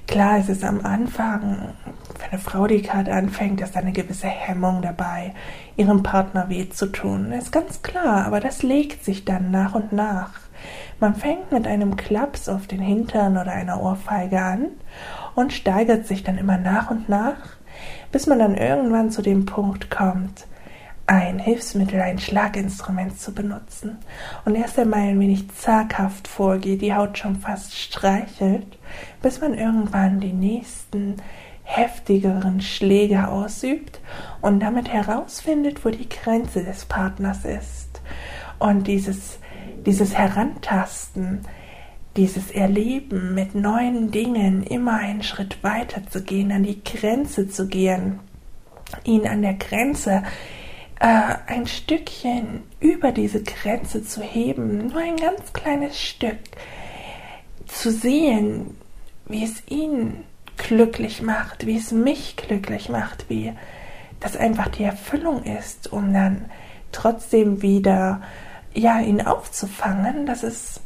Klar, 0.07 0.39
es 0.39 0.49
ist 0.49 0.63
am 0.63 0.83
Anfang, 0.85 1.73
wenn 2.17 2.29
eine 2.31 2.39
Frau 2.39 2.65
die 2.67 2.81
gerade 2.81 3.13
anfängt, 3.13 3.61
ist 3.61 3.77
eine 3.77 3.91
gewisse 3.91 4.27
Hemmung 4.27 4.81
dabei, 4.81 5.35
ihrem 5.77 6.01
Partner 6.01 6.49
weh 6.49 6.67
zu 6.69 6.87
tun. 6.87 7.31
Ist 7.31 7.51
ganz 7.51 7.81
klar, 7.83 8.25
aber 8.25 8.39
das 8.39 8.63
legt 8.63 9.03
sich 9.05 9.25
dann 9.25 9.51
nach 9.51 9.75
und 9.75 9.91
nach. 9.91 10.31
Man 10.99 11.15
fängt 11.15 11.51
mit 11.51 11.67
einem 11.67 11.95
Klaps 11.95 12.49
auf 12.49 12.67
den 12.67 12.81
Hintern 12.81 13.37
oder 13.37 13.51
einer 13.51 13.81
Ohrfeige 13.81 14.41
an 14.41 14.67
und 15.35 15.53
steigert 15.53 16.07
sich 16.07 16.23
dann 16.23 16.37
immer 16.37 16.57
nach 16.57 16.91
und 16.91 17.07
nach, 17.07 17.57
bis 18.11 18.27
man 18.27 18.39
dann 18.39 18.55
irgendwann 18.55 19.11
zu 19.11 19.21
dem 19.21 19.45
Punkt 19.45 19.89
kommt, 19.89 20.45
ein 21.07 21.39
Hilfsmittel, 21.39 21.99
ein 22.01 22.19
Schlaginstrument 22.19 23.19
zu 23.19 23.33
benutzen 23.33 23.97
und 24.45 24.55
erst 24.55 24.77
einmal 24.77 24.99
ein 24.99 25.19
wenig 25.19 25.49
zaghaft 25.55 26.27
vorgeht, 26.27 26.81
die 26.81 26.93
Haut 26.93 27.17
schon 27.17 27.37
fast 27.37 27.75
streichelt, 27.75 28.77
bis 29.21 29.41
man 29.41 29.55
irgendwann 29.55 30.19
die 30.19 30.33
nächsten 30.33 31.15
heftigeren 31.63 32.61
Schläge 32.61 33.27
ausübt 33.27 34.01
und 34.41 34.59
damit 34.59 34.89
herausfindet, 34.89 35.83
wo 35.83 35.89
die 35.89 36.09
Grenze 36.09 36.63
des 36.63 36.85
Partners 36.85 37.43
ist. 37.45 38.01
Und 38.59 38.85
dieses, 38.87 39.38
dieses 39.85 40.15
Herantasten, 40.15 41.41
dieses 42.17 42.51
Erleben 42.51 43.33
mit 43.33 43.55
neuen 43.55 44.11
Dingen, 44.11 44.63
immer 44.63 44.97
einen 44.97 45.23
Schritt 45.23 45.63
weiter 45.63 46.01
zu 46.09 46.23
gehen, 46.23 46.51
an 46.51 46.63
die 46.63 46.83
Grenze 46.83 47.49
zu 47.49 47.67
gehen, 47.67 48.19
ihn 49.03 49.27
an 49.27 49.41
der 49.41 49.53
Grenze 49.53 50.23
äh, 50.99 51.35
ein 51.47 51.67
Stückchen 51.67 52.63
über 52.79 53.11
diese 53.11 53.43
Grenze 53.43 54.03
zu 54.03 54.21
heben, 54.21 54.87
nur 54.87 55.01
ein 55.01 55.17
ganz 55.17 55.53
kleines 55.53 55.99
Stück, 55.99 56.39
zu 57.67 57.91
sehen, 57.91 58.75
wie 59.27 59.43
es 59.43 59.63
ihn 59.67 60.23
glücklich 60.57 61.21
macht, 61.21 61.65
wie 61.65 61.77
es 61.77 61.91
mich 61.91 62.35
glücklich 62.35 62.89
macht, 62.89 63.29
wie 63.29 63.53
das 64.19 64.35
einfach 64.35 64.67
die 64.67 64.83
Erfüllung 64.83 65.43
ist, 65.43 65.93
um 65.93 66.13
dann 66.13 66.45
trotzdem 66.91 67.61
wieder 67.61 68.21
ja 68.73 68.99
ihn 68.99 69.21
aufzufangen, 69.21 70.25
das 70.25 70.43
ist 70.43 70.81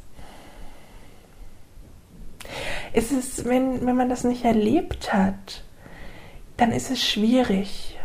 es 2.94 3.12
ist, 3.12 3.46
wenn, 3.46 3.86
wenn 3.86 3.96
man 3.96 4.10
das 4.10 4.24
nicht 4.24 4.46
erlebt 4.46 5.14
hat, 5.14 5.64
dann 6.58 6.72
ist 6.72 6.92
es 6.92 7.04
schwierig, 7.04 8.00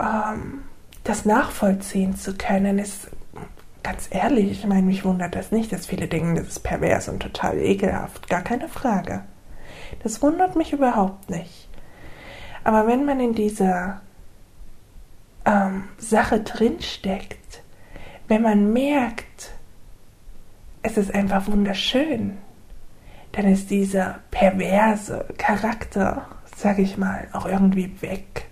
ähm, 0.00 0.62
das 1.04 1.24
nachvollziehen 1.24 2.16
zu 2.16 2.36
können, 2.36 2.78
ist 2.78 3.08
ganz 3.82 4.08
ehrlich, 4.10 4.50
ich 4.50 4.66
meine, 4.66 4.82
mich 4.82 5.04
wundert 5.04 5.34
das 5.34 5.50
nicht, 5.50 5.72
dass 5.72 5.86
viele 5.86 6.06
denken, 6.06 6.36
das 6.36 6.48
ist 6.48 6.60
pervers 6.60 7.08
und 7.08 7.20
total 7.20 7.58
ekelhaft. 7.58 8.28
Gar 8.28 8.42
keine 8.42 8.68
Frage. 8.68 9.24
Das 10.02 10.22
wundert 10.22 10.56
mich 10.56 10.72
überhaupt 10.72 11.30
nicht. 11.30 11.68
Aber 12.64 12.86
wenn 12.86 13.04
man 13.06 13.18
in 13.18 13.34
dieser 13.34 14.02
ähm, 15.46 15.84
Sache 15.96 16.40
drinsteckt, 16.40 17.47
wenn 18.28 18.42
man 18.42 18.72
merkt, 18.72 19.52
es 20.82 20.96
ist 20.96 21.14
einfach 21.14 21.46
wunderschön, 21.46 22.38
dann 23.32 23.46
ist 23.46 23.70
dieser 23.70 24.20
perverse 24.30 25.26
Charakter, 25.38 26.26
sag 26.56 26.78
ich 26.78 26.96
mal, 26.96 27.28
auch 27.32 27.46
irgendwie 27.46 28.00
weg. 28.00 28.46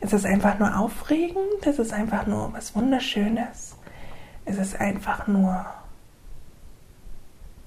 Es 0.00 0.12
ist 0.12 0.24
einfach 0.24 0.58
nur 0.58 0.78
aufregend, 0.78 1.66
es 1.66 1.78
ist 1.78 1.92
einfach 1.92 2.26
nur 2.26 2.52
was 2.52 2.74
Wunderschönes. 2.74 3.76
Es 4.44 4.56
ist 4.56 4.80
einfach 4.80 5.26
nur 5.26 5.66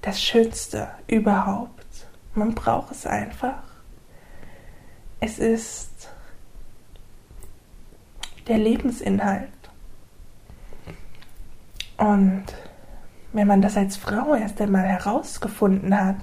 das 0.00 0.20
Schönste 0.20 0.88
überhaupt. 1.06 2.08
Man 2.34 2.54
braucht 2.54 2.92
es 2.92 3.06
einfach. 3.06 3.62
Es 5.20 5.38
ist 5.38 6.08
der 8.48 8.58
Lebensinhalt. 8.58 9.48
Und 11.96 12.44
wenn 13.32 13.46
man 13.46 13.62
das 13.62 13.76
als 13.76 13.96
Frau 13.96 14.34
erst 14.34 14.60
einmal 14.60 14.84
herausgefunden 14.84 15.98
hat, 15.98 16.16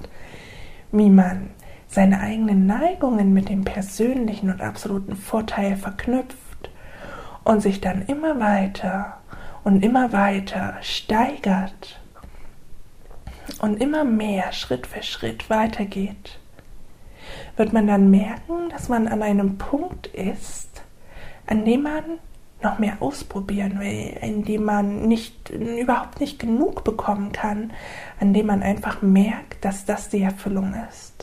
wie 0.92 1.10
man 1.10 1.52
seine 1.88 2.20
eigenen 2.20 2.68
Neigungen 2.68 3.34
mit 3.34 3.50
dem 3.50 3.64
persönlichen 3.64 4.52
und 4.52 4.62
absoluten 4.62 5.16
Vorteil 5.16 5.76
verknüpft 5.76 6.70
und 7.44 7.62
sich 7.62 7.82
dann 7.82 8.04
immer 8.04 8.40
weiter 8.40 9.18
und 9.64 9.84
immer 9.84 10.14
weiter 10.14 10.78
steigert 10.82 12.00
und 13.60 13.82
immer 13.82 14.04
mehr 14.04 14.52
Schritt 14.52 14.86
für 14.86 15.02
Schritt 15.02 15.50
weitergeht, 15.50 16.40
wird 17.58 17.74
man 17.74 17.88
dann 17.88 18.12
merken, 18.12 18.70
dass 18.70 18.88
man 18.88 19.08
an 19.08 19.24
einem 19.24 19.58
Punkt 19.58 20.08
ist, 20.08 20.84
an 21.48 21.66
dem 21.66 21.84
man 21.84 22.04
noch 22.62 22.80
mehr 22.80 22.98
ausprobieren 23.00 23.80
will, 23.80 24.18
in 24.22 24.44
dem 24.44 24.66
man 24.66 25.08
nicht 25.08 25.50
überhaupt 25.50 26.20
nicht 26.20 26.40
genug 26.40 26.84
bekommen 26.84 27.32
kann, 27.32 27.72
an 28.20 28.34
dem 28.34 28.48
man 28.48 28.64
einfach 28.64 29.02
merkt, 29.02 29.64
dass 29.64 29.86
das 29.86 30.10
die 30.10 30.22
Erfüllung 30.22 30.76
ist 30.90 31.20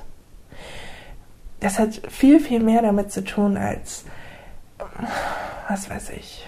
das 1.60 1.78
hat 1.78 2.00
viel, 2.08 2.40
viel 2.40 2.60
mehr 2.60 2.82
damit 2.82 3.10
zu 3.10 3.24
tun, 3.24 3.56
als, 3.56 4.04
was 5.68 5.88
weiß 5.88 6.10
ich, 6.10 6.46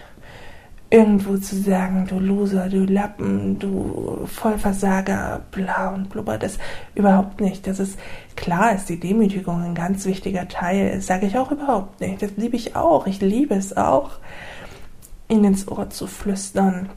irgendwo 0.91 1.37
zu 1.37 1.57
sagen, 1.57 2.07
du 2.09 2.19
Loser, 2.19 2.69
du 2.69 2.85
Lappen, 2.85 3.59
du 3.59 4.27
Vollversager, 4.27 5.43
bla 5.51 5.91
und 5.91 6.11
blubber, 6.11 6.39
das 6.39 6.59
überhaupt 6.95 7.41
nicht. 7.41 7.67
Das 7.67 7.79
ist, 7.79 7.99
klar 8.37 8.75
ist 8.75 8.89
die 8.89 9.01
Demütigung 9.01 9.63
ein 9.63 9.75
ganz 9.75 10.07
wichtiger 10.07 10.49
Teil, 10.49 11.01
sage 11.01 11.27
ich 11.27 11.37
auch 11.37 11.51
überhaupt 11.51 12.01
nicht. 12.01 12.23
Das 12.23 12.33
liebe 12.37 12.57
ich 12.57 12.77
auch. 12.77 13.07
Ich 13.07 13.21
liebe 13.21 13.55
es 13.55 13.77
auch, 13.77 14.13
ihn 15.29 15.45
ins 15.45 15.69
Ohr 15.69 15.91
zu 15.91 16.07
flüstern. 16.07 16.91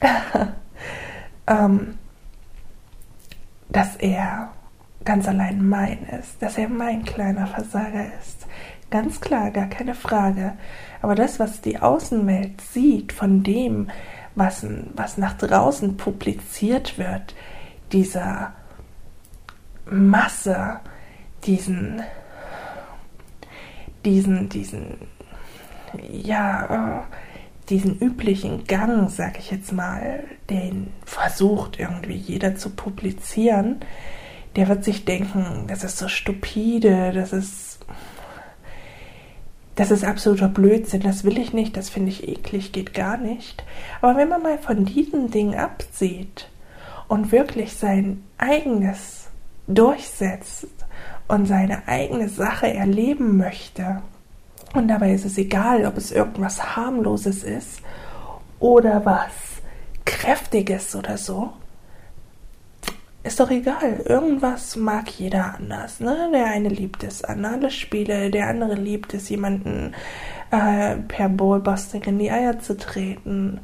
ähm, 1.46 1.98
dass 3.68 3.96
er 3.96 4.52
ganz 5.04 5.28
allein 5.28 5.66
mein 5.68 6.04
ist, 6.04 6.40
dass 6.40 6.58
er 6.58 6.68
mein 6.68 7.04
kleiner 7.04 7.46
Versager 7.46 8.06
ist. 8.20 8.46
Ganz 8.90 9.20
klar, 9.20 9.50
gar 9.50 9.66
keine 9.66 9.94
Frage. 9.94 10.52
Aber 11.02 11.14
das, 11.14 11.40
was 11.40 11.60
die 11.60 11.80
Außenwelt 11.80 12.60
sieht 12.60 13.12
von 13.12 13.42
dem, 13.42 13.90
was, 14.34 14.66
was 14.94 15.18
nach 15.18 15.34
draußen 15.34 15.96
publiziert 15.96 16.98
wird, 16.98 17.34
dieser 17.92 18.52
Masse, 19.86 20.80
diesen, 21.44 22.02
diesen, 24.04 24.48
diesen, 24.48 24.98
ja, 26.10 27.00
äh, 27.00 27.23
diesen 27.70 27.98
üblichen 27.98 28.64
Gang, 28.64 29.08
sag 29.10 29.38
ich 29.38 29.50
jetzt 29.50 29.72
mal, 29.72 30.24
den 30.50 30.88
versucht 31.04 31.78
irgendwie 31.78 32.16
jeder 32.16 32.56
zu 32.56 32.70
publizieren, 32.70 33.80
der 34.56 34.68
wird 34.68 34.84
sich 34.84 35.04
denken, 35.04 35.64
das 35.66 35.82
ist 35.82 35.98
so 35.98 36.08
stupide, 36.08 37.12
das 37.12 37.32
ist, 37.32 37.78
das 39.74 39.90
ist 39.90 40.04
absoluter 40.04 40.48
Blödsinn, 40.48 41.00
das 41.00 41.24
will 41.24 41.38
ich 41.38 41.52
nicht, 41.52 41.76
das 41.76 41.90
finde 41.90 42.10
ich 42.10 42.28
eklig, 42.28 42.72
geht 42.72 42.94
gar 42.94 43.16
nicht. 43.16 43.64
Aber 44.00 44.16
wenn 44.16 44.28
man 44.28 44.42
mal 44.42 44.58
von 44.58 44.84
diesen 44.84 45.30
Dingen 45.30 45.58
absieht 45.58 46.48
und 47.08 47.32
wirklich 47.32 47.74
sein 47.74 48.22
eigenes 48.38 49.28
durchsetzt 49.66 50.66
und 51.26 51.46
seine 51.46 51.88
eigene 51.88 52.28
Sache 52.28 52.72
erleben 52.72 53.36
möchte, 53.36 54.02
und 54.74 54.88
dabei 54.88 55.12
ist 55.14 55.24
es 55.24 55.38
egal, 55.38 55.86
ob 55.86 55.96
es 55.96 56.12
irgendwas 56.12 56.76
harmloses 56.76 57.42
ist 57.44 57.80
oder 58.58 59.04
was 59.04 59.32
kräftiges 60.04 60.94
oder 60.94 61.16
so, 61.16 61.52
ist 63.22 63.40
doch 63.40 63.50
egal. 63.50 64.02
Irgendwas 64.04 64.76
mag 64.76 65.08
jeder 65.08 65.54
anders. 65.54 66.00
Ne? 66.00 66.30
Der 66.32 66.46
eine 66.46 66.68
liebt 66.68 67.02
es 67.04 67.24
an 67.24 67.44
alle 67.44 67.70
Spiele, 67.70 68.30
der 68.30 68.48
andere 68.48 68.74
liebt 68.74 69.14
es, 69.14 69.30
jemanden 69.30 69.94
äh, 70.50 70.96
per 70.96 71.30
Ballbusting 71.30 72.02
in 72.02 72.18
die 72.18 72.30
Eier 72.30 72.58
zu 72.58 72.76
treten. 72.76 73.60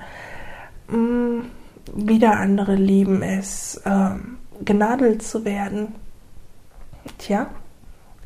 Mm, 0.89 1.41
wieder 1.95 2.39
andere 2.39 2.75
lieben 2.75 3.23
es, 3.23 3.77
äh, 3.85 4.11
genadelt 4.65 5.23
zu 5.23 5.45
werden. 5.45 5.95
Tja, 7.19 7.49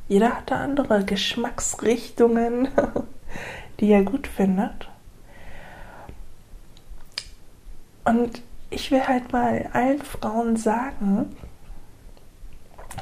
jeder 0.09 0.37
hat 0.37 0.51
da 0.51 0.61
andere 0.61 1.05
Geschmacksrichtungen, 1.05 2.69
die 3.81 3.91
er 3.91 4.03
gut 4.03 4.27
findet. 4.27 4.89
Und 8.05 8.43
ich 8.71 8.91
will 8.91 9.07
halt 9.07 9.33
mal 9.33 9.71
allen 9.73 10.03
Frauen 10.03 10.57
sagen, 10.57 11.35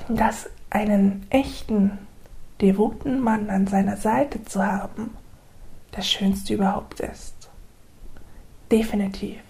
dass 0.09 0.49
einen 0.71 1.27
echten, 1.31 1.99
devoten 2.61 3.21
Mann 3.21 3.51
an 3.51 3.67
seiner 3.67 3.97
Seite 3.97 4.45
zu 4.45 4.65
haben, 4.65 5.17
das 5.91 6.09
Schönste 6.09 6.55
überhaupt 6.55 7.01
ist. 7.01 7.51
Definitiv. 8.71 9.41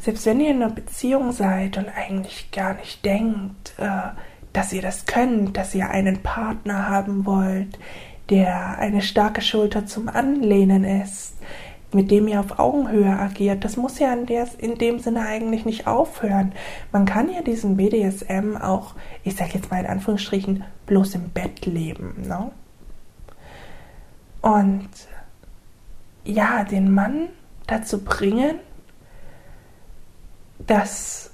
Selbst 0.00 0.24
wenn 0.24 0.40
ihr 0.40 0.50
in 0.50 0.62
einer 0.62 0.72
Beziehung 0.72 1.32
seid 1.32 1.76
und 1.76 1.88
eigentlich 1.88 2.50
gar 2.50 2.74
nicht 2.74 3.04
denkt, 3.04 3.74
äh, 3.76 4.08
dass 4.52 4.72
ihr 4.72 4.82
das 4.82 5.06
könnt, 5.06 5.56
dass 5.56 5.74
ihr 5.74 5.90
einen 5.90 6.22
Partner 6.22 6.88
haben 6.88 7.26
wollt, 7.26 7.78
der 8.30 8.78
eine 8.78 9.02
starke 9.02 9.42
Schulter 9.42 9.86
zum 9.86 10.08
Anlehnen 10.08 10.84
ist, 10.84 11.34
mit 11.92 12.10
dem 12.10 12.28
ihr 12.28 12.40
auf 12.40 12.58
Augenhöhe 12.58 13.10
agiert. 13.10 13.64
Das 13.64 13.76
muss 13.76 13.98
ja 13.98 14.12
in, 14.12 14.26
der, 14.26 14.46
in 14.58 14.78
dem 14.78 15.00
Sinne 15.00 15.26
eigentlich 15.26 15.64
nicht 15.64 15.86
aufhören. 15.86 16.52
Man 16.92 17.04
kann 17.04 17.32
ja 17.32 17.42
diesen 17.42 17.76
BDSM 17.76 18.56
auch, 18.56 18.94
ich 19.24 19.36
sag 19.36 19.54
jetzt 19.54 19.70
mal 19.70 19.80
in 19.80 19.86
Anführungsstrichen, 19.86 20.64
bloß 20.86 21.16
im 21.16 21.30
Bett 21.30 21.66
leben. 21.66 22.22
Ne? 22.26 22.50
Und 24.40 24.88
ja, 26.24 26.64
den 26.64 26.92
Mann 26.92 27.28
dazu 27.66 28.04
bringen, 28.04 28.56
dass 30.58 31.30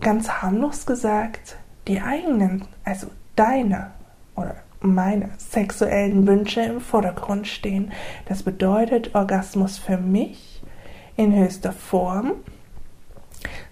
ganz 0.00 0.28
harmlos 0.28 0.86
gesagt, 0.86 1.56
die 1.88 2.00
eigenen, 2.00 2.64
also 2.84 3.08
deine 3.36 3.92
oder 4.36 4.56
meine 4.80 5.30
sexuellen 5.36 6.26
Wünsche 6.26 6.62
im 6.62 6.80
Vordergrund 6.80 7.46
stehen. 7.46 7.92
Das 8.26 8.42
bedeutet 8.42 9.14
Orgasmus 9.14 9.78
für 9.78 9.98
mich 9.98 10.62
in 11.16 11.34
höchster 11.34 11.72
Form, 11.72 12.32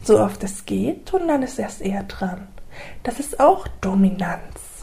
so 0.02 0.20
oft 0.20 0.44
es 0.44 0.66
geht, 0.66 1.12
und 1.14 1.28
dann 1.28 1.42
ist 1.42 1.58
erst 1.58 1.80
er 1.80 2.02
dran. 2.02 2.48
Das 3.02 3.20
ist 3.20 3.40
auch 3.40 3.66
Dominanz. 3.80 4.78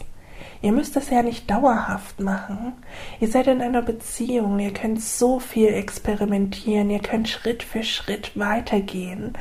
Ihr 0.62 0.72
müsst 0.72 0.96
das 0.96 1.10
ja 1.10 1.22
nicht 1.22 1.50
dauerhaft 1.50 2.18
machen. 2.18 2.72
Ihr 3.20 3.28
seid 3.28 3.46
in 3.46 3.60
einer 3.60 3.82
Beziehung, 3.82 4.58
ihr 4.58 4.72
könnt 4.72 5.00
so 5.00 5.38
viel 5.38 5.68
experimentieren, 5.68 6.90
ihr 6.90 6.98
könnt 6.98 7.28
Schritt 7.28 7.62
für 7.62 7.82
Schritt 7.82 8.36
weitergehen. 8.36 9.34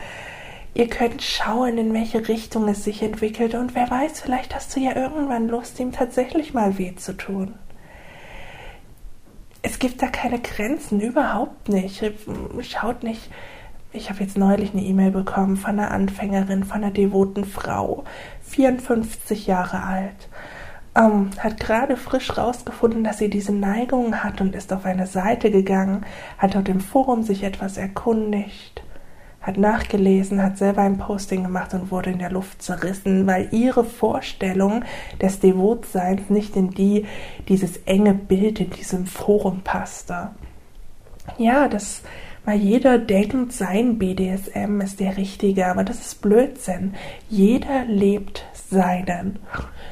Ihr 0.78 0.90
könnt 0.90 1.22
schauen, 1.22 1.78
in 1.78 1.94
welche 1.94 2.28
Richtung 2.28 2.68
es 2.68 2.84
sich 2.84 3.02
entwickelt 3.02 3.56
und 3.56 3.76
wer 3.76 3.90
weiß, 3.90 4.20
vielleicht 4.20 4.54
hast 4.54 4.76
du 4.76 4.82
ja 4.82 4.94
irgendwann 4.94 5.48
Lust, 5.48 5.80
ihm 5.80 5.94
tatsächlich 5.94 6.54
mal 6.54 6.78
weh 6.78 6.94
zu 6.96 7.14
tun. 7.16 7.54
Es 9.62 9.80
gibt 9.80 10.02
da 10.02 10.08
keine 10.08 10.40
Grenzen, 10.40 11.00
überhaupt 11.00 11.70
nicht. 11.70 12.04
Schaut 12.60 13.04
nicht. 13.04 13.32
Ich 13.94 14.10
habe 14.10 14.22
jetzt 14.22 14.38
neulich 14.38 14.74
eine 14.74 14.84
E-Mail 14.84 15.12
bekommen 15.12 15.56
von 15.56 15.80
einer 15.80 15.92
Anfängerin, 15.92 16.66
von 16.66 16.84
einer 16.84 16.92
devoten 16.92 17.46
Frau, 17.46 18.04
54 18.42 19.48
Jahre 19.48 19.82
alt. 19.82 20.28
Ähm, 20.94 21.30
hat 21.40 21.58
gerade 21.58 21.96
frisch 21.96 22.38
rausgefunden, 22.38 23.06
dass 23.06 23.20
sie 23.20 23.30
diese 23.30 23.54
Neigung 23.54 24.26
hat 24.26 24.42
und 24.42 24.54
ist 24.54 24.74
auf 24.74 24.84
eine 24.84 25.08
Seite 25.08 25.52
gegangen, 25.52 26.06
hat 26.38 26.54
dort 26.54 26.68
im 26.68 26.82
Forum 26.82 27.24
sich 27.24 27.44
etwas 27.44 27.78
erkundigt 27.78 28.85
hat 29.46 29.58
nachgelesen, 29.58 30.42
hat 30.42 30.58
selber 30.58 30.82
ein 30.82 30.98
Posting 30.98 31.44
gemacht 31.44 31.74
und 31.76 31.92
wurde 31.92 32.10
in 32.10 32.20
der 32.20 32.32
Luft 32.32 32.64
zerrissen, 32.64 33.28
weil 33.28 33.50
ihre 33.52 33.84
Vorstellung 33.84 34.84
des 35.22 35.40
Devotseins 35.40 36.30
nicht 36.30 36.56
in 36.56 36.72
die 36.72 37.06
dieses 37.48 37.78
enge 37.86 38.16
Bild 38.16 38.60
in 38.60 38.72
diesem 38.72 39.06
Forum 39.06 39.62
passte. 39.62 40.30
Ja, 41.38 41.68
das 41.68 42.02
weil 42.46 42.60
jeder 42.60 43.00
denkt, 43.00 43.54
sein 43.54 43.98
BDSM 43.98 44.80
ist 44.80 45.00
der 45.00 45.18
richtige, 45.18 45.66
aber 45.66 45.84
das 45.84 46.00
ist 46.00 46.22
Blödsinn. 46.22 46.94
Jeder 47.28 47.86
lebt 47.86 48.46
seinen, 48.54 49.40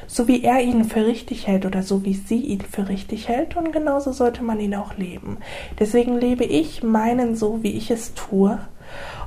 so 0.06 0.28
wie 0.28 0.44
er 0.44 0.62
ihn 0.62 0.84
für 0.84 1.04
richtig 1.04 1.48
hält 1.48 1.66
oder 1.66 1.82
so 1.82 2.04
wie 2.04 2.14
sie 2.14 2.38
ihn 2.38 2.60
für 2.60 2.88
richtig 2.88 3.28
hält 3.28 3.56
und 3.56 3.72
genauso 3.72 4.12
sollte 4.12 4.44
man 4.44 4.60
ihn 4.60 4.76
auch 4.76 4.96
leben. 4.96 5.38
Deswegen 5.80 6.16
lebe 6.16 6.44
ich 6.44 6.84
meinen 6.84 7.34
so, 7.34 7.64
wie 7.64 7.72
ich 7.72 7.90
es 7.90 8.14
tue 8.14 8.60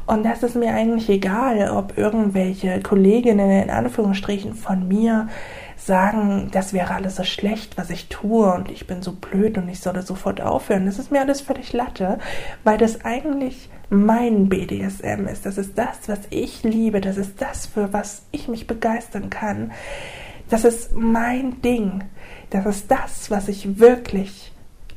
und 0.07 0.23
das 0.23 0.41
ist 0.41 0.55
mir 0.55 0.73
eigentlich 0.73 1.09
egal, 1.09 1.69
ob 1.69 1.97
irgendwelche 1.97 2.79
Kolleginnen 2.79 3.63
in 3.63 3.69
Anführungsstrichen 3.69 4.53
von 4.53 4.87
mir 4.87 5.27
sagen, 5.75 6.49
das 6.51 6.73
wäre 6.73 6.93
alles 6.93 7.17
so 7.17 7.23
schlecht, 7.23 7.77
was 7.77 7.89
ich 7.89 8.07
tue 8.07 8.53
und 8.53 8.71
ich 8.71 8.87
bin 8.87 9.01
so 9.01 9.11
blöd 9.11 9.57
und 9.57 9.67
ich 9.67 9.81
solle 9.81 10.01
sofort 10.01 10.39
aufhören. 10.39 10.85
Das 10.85 10.97
ist 10.97 11.11
mir 11.11 11.19
alles 11.19 11.41
völlig 11.41 11.73
Latte, 11.73 12.19
weil 12.63 12.77
das 12.77 13.03
eigentlich 13.03 13.69
mein 13.89 14.47
BDSM 14.47 15.27
ist. 15.27 15.45
Das 15.45 15.57
ist 15.57 15.77
das, 15.77 16.07
was 16.07 16.19
ich 16.29 16.63
liebe. 16.63 17.01
Das 17.01 17.17
ist 17.17 17.41
das, 17.41 17.65
für 17.65 17.91
was 17.91 18.23
ich 18.31 18.47
mich 18.47 18.65
begeistern 18.65 19.29
kann. 19.29 19.71
Das 20.49 20.63
ist 20.63 20.95
mein 20.95 21.61
Ding. 21.61 22.05
Das 22.49 22.65
ist 22.65 22.89
das, 22.89 23.29
was 23.29 23.49
ich 23.49 23.79
wirklich 23.79 24.53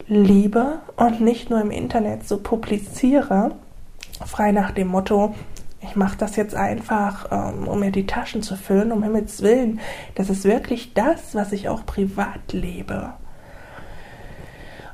liebe 0.06 0.80
und 0.96 1.20
nicht 1.20 1.50
nur 1.50 1.60
im 1.60 1.70
Internet 1.70 2.26
so 2.26 2.38
publiziere 2.38 3.56
frei 4.26 4.52
nach 4.52 4.70
dem 4.70 4.88
Motto, 4.88 5.34
ich 5.82 5.96
mache 5.96 6.18
das 6.18 6.36
jetzt 6.36 6.54
einfach, 6.54 7.28
ähm, 7.30 7.66
um 7.66 7.80
mir 7.80 7.90
die 7.90 8.06
Taschen 8.06 8.42
zu 8.42 8.56
füllen, 8.56 8.92
um 8.92 9.02
Himmels 9.02 9.42
Willen. 9.42 9.80
Das 10.14 10.28
ist 10.28 10.44
wirklich 10.44 10.92
das, 10.92 11.34
was 11.34 11.52
ich 11.52 11.68
auch 11.68 11.86
privat 11.86 12.52
lebe. 12.52 13.14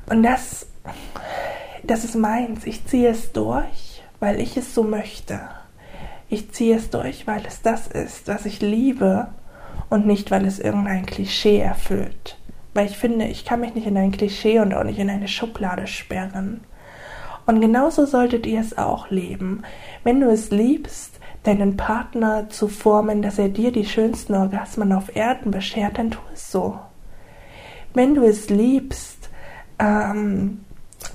Und 0.09 0.23
das, 0.23 0.67
das 1.83 2.05
ist 2.05 2.15
meins. 2.15 2.65
Ich 2.65 2.85
ziehe 2.85 3.09
es 3.09 3.33
durch, 3.33 4.01
weil 4.19 4.39
ich 4.39 4.55
es 4.55 4.73
so 4.73 4.83
möchte. 4.83 5.41
Ich 6.29 6.51
ziehe 6.51 6.77
es 6.77 6.89
durch, 6.89 7.27
weil 7.27 7.45
es 7.45 7.61
das 7.61 7.87
ist, 7.87 8.27
was 8.27 8.45
ich 8.45 8.61
liebe 8.61 9.27
und 9.89 10.05
nicht, 10.05 10.31
weil 10.31 10.45
es 10.45 10.59
irgendein 10.59 11.05
Klischee 11.05 11.59
erfüllt. 11.59 12.37
Weil 12.73 12.85
ich 12.85 12.97
finde, 12.97 13.25
ich 13.25 13.43
kann 13.43 13.59
mich 13.59 13.75
nicht 13.75 13.87
in 13.87 13.97
ein 13.97 14.11
Klischee 14.11 14.59
und 14.59 14.73
auch 14.73 14.83
nicht 14.83 14.99
in 14.99 15.09
eine 15.09 15.27
Schublade 15.27 15.87
sperren. 15.87 16.61
Und 17.47 17.61
genauso 17.61 18.05
solltet 18.05 18.45
ihr 18.45 18.59
es 18.59 18.77
auch 18.77 19.09
leben. 19.09 19.63
Wenn 20.03 20.19
du 20.19 20.29
es 20.29 20.51
liebst, 20.51 21.19
deinen 21.43 21.77
Partner 21.77 22.49
zu 22.49 22.67
formen, 22.67 23.21
dass 23.21 23.39
er 23.39 23.47
dir 23.47 23.71
die 23.71 23.85
schönsten 23.85 24.35
Orgasmen 24.35 24.91
auf 24.91 25.15
Erden 25.15 25.49
beschert, 25.49 25.97
dann 25.97 26.11
tu 26.11 26.19
es 26.33 26.51
so. 26.51 26.77
Wenn 27.93 28.15
du 28.15 28.23
es 28.23 28.49
liebst, 28.49 29.29
ähm, 29.79 30.65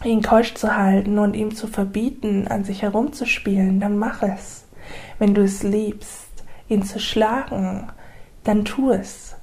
ihn 0.04 0.22
keusch 0.22 0.54
zu 0.54 0.74
halten 0.74 1.18
und 1.18 1.36
ihm 1.36 1.54
zu 1.54 1.66
verbieten, 1.66 2.48
an 2.48 2.64
sich 2.64 2.80
herumzuspielen, 2.80 3.78
dann 3.78 3.98
mach 3.98 4.22
es. 4.22 4.64
Wenn 5.18 5.34
du 5.34 5.42
es 5.42 5.62
liebst, 5.62 6.28
ihn 6.68 6.82
zu 6.82 6.98
schlagen, 6.98 7.88
dann 8.42 8.64
tu 8.64 8.90
es. 8.90 9.36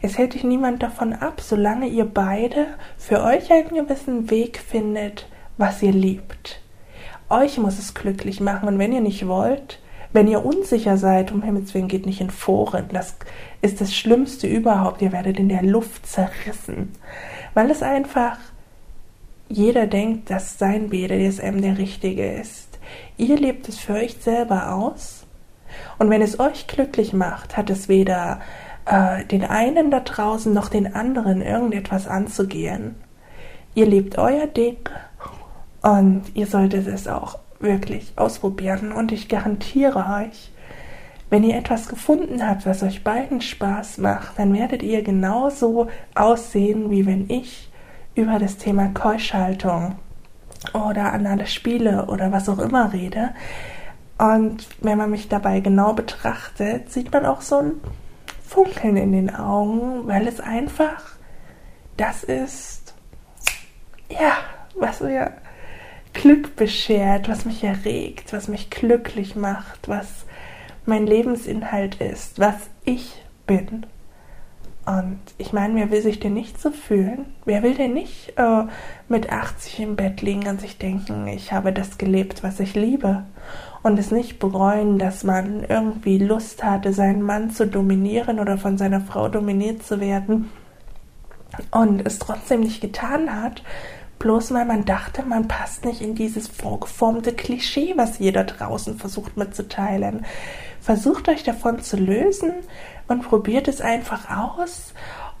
Es 0.00 0.16
hält 0.16 0.32
dich 0.32 0.44
niemand 0.44 0.82
davon 0.82 1.12
ab, 1.12 1.42
solange 1.42 1.88
ihr 1.88 2.06
beide 2.06 2.68
für 2.96 3.22
euch 3.22 3.52
einen 3.52 3.86
gewissen 3.86 4.30
Weg 4.30 4.58
findet, 4.58 5.28
was 5.56 5.82
ihr 5.82 5.92
liebt. 5.92 6.60
Euch 7.28 7.58
muss 7.58 7.78
es 7.78 7.94
glücklich 7.94 8.40
machen 8.40 8.68
und 8.68 8.78
wenn 8.78 8.92
ihr 8.92 9.00
nicht 9.00 9.26
wollt, 9.26 9.78
wenn 10.12 10.28
ihr 10.28 10.44
unsicher 10.44 10.98
seid, 10.98 11.32
um 11.32 11.42
Himmels 11.42 11.72
Willen 11.72 11.88
geht 11.88 12.04
nicht 12.04 12.20
in 12.20 12.30
Foren, 12.30 12.86
das 12.92 13.16
ist 13.62 13.80
das 13.80 13.94
Schlimmste 13.94 14.46
überhaupt, 14.46 15.00
ihr 15.00 15.12
werdet 15.12 15.38
in 15.38 15.48
der 15.48 15.62
Luft 15.62 16.06
zerrissen, 16.06 16.92
weil 17.54 17.70
es 17.70 17.82
einfach 17.82 18.38
jeder 19.48 19.86
denkt, 19.86 20.30
dass 20.30 20.58
sein 20.58 20.88
BDSM 20.90 21.60
der 21.60 21.78
richtige 21.78 22.32
ist. 22.32 22.78
Ihr 23.16 23.36
lebt 23.36 23.68
es 23.68 23.78
für 23.78 23.94
euch 23.94 24.16
selber 24.20 24.72
aus 24.74 25.26
Und 25.98 26.10
wenn 26.10 26.22
es 26.22 26.40
euch 26.40 26.66
glücklich 26.66 27.12
macht, 27.12 27.56
hat 27.56 27.70
es 27.70 27.88
weder 27.88 28.40
äh, 28.86 29.24
den 29.24 29.44
einen 29.44 29.90
da 29.90 30.00
draußen 30.00 30.52
noch 30.52 30.68
den 30.68 30.94
anderen 30.94 31.42
irgendetwas 31.42 32.06
anzugehen. 32.06 32.96
Ihr 33.74 33.86
lebt 33.86 34.18
euer 34.18 34.46
Ding 34.46 34.88
und 35.82 36.22
ihr 36.34 36.46
solltet 36.46 36.86
es 36.86 37.08
auch 37.08 37.38
wirklich 37.60 38.12
ausprobieren. 38.16 38.92
Und 38.92 39.12
ich 39.12 39.28
garantiere 39.28 40.24
euch, 40.24 40.52
wenn 41.30 41.44
ihr 41.44 41.56
etwas 41.56 41.88
gefunden 41.88 42.46
habt, 42.46 42.66
was 42.66 42.82
euch 42.82 43.04
beiden 43.04 43.40
Spaß 43.40 43.98
macht, 43.98 44.38
dann 44.38 44.52
werdet 44.52 44.82
ihr 44.82 45.02
genauso 45.02 45.88
aussehen, 46.14 46.90
wie 46.90 47.06
wenn 47.06 47.28
ich 47.30 47.70
über 48.14 48.38
das 48.38 48.58
Thema 48.58 48.88
Keuschhaltung 48.88 49.96
oder 50.74 51.12
anale 51.12 51.46
Spiele 51.46 52.06
oder 52.06 52.30
was 52.32 52.48
auch 52.48 52.58
immer 52.58 52.92
rede. 52.92 53.30
Und 54.18 54.68
wenn 54.80 54.98
man 54.98 55.10
mich 55.10 55.28
dabei 55.28 55.60
genau 55.60 55.94
betrachtet, 55.94 56.92
sieht 56.92 57.12
man 57.12 57.26
auch 57.26 57.40
so 57.40 57.58
ein 57.58 57.72
Funkeln 58.46 58.96
in 58.96 59.12
den 59.12 59.34
Augen, 59.34 60.06
weil 60.06 60.28
es 60.28 60.38
einfach 60.38 61.16
das 61.96 62.24
ist, 62.24 62.94
ja, 64.10 64.36
was 64.74 65.00
mir 65.00 65.32
Glück 66.12 66.56
beschert, 66.56 67.28
was 67.28 67.44
mich 67.44 67.64
erregt, 67.64 68.32
was 68.32 68.48
mich 68.48 68.70
glücklich 68.70 69.36
macht, 69.36 69.88
was 69.88 70.26
mein 70.84 71.06
Lebensinhalt 71.06 71.96
ist, 71.96 72.38
was 72.38 72.70
ich 72.84 73.22
bin. 73.46 73.86
Und 74.84 75.20
ich 75.38 75.52
meine, 75.52 75.76
wer 75.76 75.90
will 75.92 76.02
sich 76.02 76.18
denn 76.18 76.34
nicht 76.34 76.60
so 76.60 76.70
fühlen? 76.70 77.26
Wer 77.44 77.62
will 77.62 77.74
denn 77.74 77.94
nicht 77.94 78.32
äh, 78.36 78.64
mit 79.08 79.30
80 79.30 79.78
im 79.80 79.96
Bett 79.96 80.22
liegen 80.22 80.48
und 80.48 80.60
sich 80.60 80.76
denken, 80.76 81.28
ich 81.28 81.52
habe 81.52 81.72
das 81.72 81.98
gelebt, 81.98 82.42
was 82.42 82.58
ich 82.58 82.74
liebe? 82.74 83.22
Und 83.84 83.98
es 83.98 84.10
nicht 84.10 84.40
bereuen, 84.40 84.98
dass 84.98 85.22
man 85.22 85.64
irgendwie 85.64 86.18
Lust 86.18 86.64
hatte, 86.64 86.92
seinen 86.92 87.22
Mann 87.22 87.50
zu 87.50 87.66
dominieren 87.66 88.40
oder 88.40 88.58
von 88.58 88.76
seiner 88.76 89.00
Frau 89.00 89.28
dominiert 89.28 89.84
zu 89.84 90.00
werden 90.00 90.50
und 91.70 92.04
es 92.04 92.18
trotzdem 92.18 92.60
nicht 92.60 92.80
getan 92.80 93.42
hat, 93.42 93.62
bloß 94.22 94.54
weil 94.54 94.64
man 94.64 94.84
dachte, 94.84 95.24
man 95.24 95.48
passt 95.48 95.84
nicht 95.84 96.00
in 96.00 96.14
dieses 96.14 96.46
vorgeformte 96.46 97.32
Klischee, 97.32 97.94
was 97.96 98.20
jeder 98.20 98.44
draußen 98.44 98.96
versucht 98.96 99.36
mitzuteilen. 99.36 100.24
Versucht 100.80 101.28
euch 101.28 101.42
davon 101.42 101.80
zu 101.80 101.96
lösen 101.96 102.52
und 103.08 103.22
probiert 103.22 103.68
es 103.68 103.80
einfach 103.80 104.30
aus. 104.30 104.94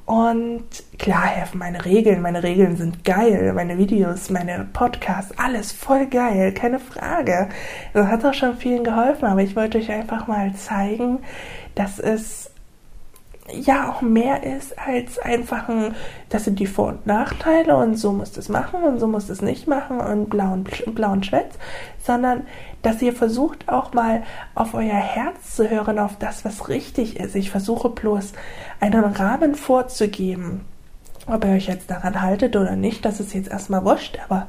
Und 0.04 0.64
klar 0.98 1.26
helfen 1.26 1.58
meine 1.58 1.84
Regeln. 1.84 2.22
Meine 2.22 2.42
Regeln 2.42 2.76
sind 2.76 3.04
geil. 3.04 3.52
Meine 3.54 3.78
Videos, 3.78 4.30
meine 4.30 4.68
Podcasts, 4.72 5.32
alles 5.38 5.70
voll 5.70 6.06
geil. 6.06 6.52
Keine 6.52 6.80
Frage. 6.80 7.48
Das 7.92 8.08
hat 8.08 8.24
auch 8.24 8.34
schon 8.34 8.56
vielen 8.56 8.82
geholfen. 8.82 9.26
Aber 9.26 9.42
ich 9.42 9.54
wollte 9.54 9.78
euch 9.78 9.90
einfach 9.92 10.26
mal 10.26 10.54
zeigen, 10.54 11.20
dass 11.76 12.00
es 12.00 12.50
ja 13.50 13.90
auch 13.90 14.02
mehr 14.02 14.44
ist 14.44 14.78
als 14.78 15.18
einfach 15.18 15.68
ein, 15.68 15.94
das 16.28 16.44
sind 16.44 16.60
die 16.60 16.66
Vor- 16.66 16.88
und 16.88 17.06
Nachteile 17.06 17.76
und 17.76 17.96
so 17.96 18.12
musst 18.12 18.36
du 18.36 18.40
es 18.40 18.48
machen 18.48 18.84
und 18.84 19.00
so 19.00 19.08
musst 19.08 19.28
du 19.28 19.32
es 19.32 19.42
nicht 19.42 19.66
machen 19.66 20.00
und 20.00 20.30
blauen, 20.30 20.64
blauen 20.94 21.22
Schwätz, 21.22 21.54
sondern 22.04 22.46
dass 22.82 23.02
ihr 23.02 23.12
versucht 23.12 23.68
auch 23.68 23.92
mal 23.92 24.22
auf 24.54 24.74
euer 24.74 24.94
Herz 24.94 25.56
zu 25.56 25.68
hören, 25.68 25.98
auf 25.98 26.18
das, 26.18 26.44
was 26.44 26.68
richtig 26.68 27.18
ist. 27.18 27.34
Ich 27.34 27.50
versuche 27.50 27.88
bloß 27.88 28.32
einen 28.80 29.04
Rahmen 29.04 29.54
vorzugeben. 29.54 30.64
Ob 31.26 31.44
ihr 31.44 31.52
euch 31.52 31.68
jetzt 31.68 31.90
daran 31.90 32.20
haltet 32.20 32.56
oder 32.56 32.74
nicht, 32.74 33.04
das 33.04 33.20
ist 33.20 33.34
jetzt 33.34 33.50
erstmal 33.50 33.84
wurscht, 33.84 34.18
aber 34.28 34.48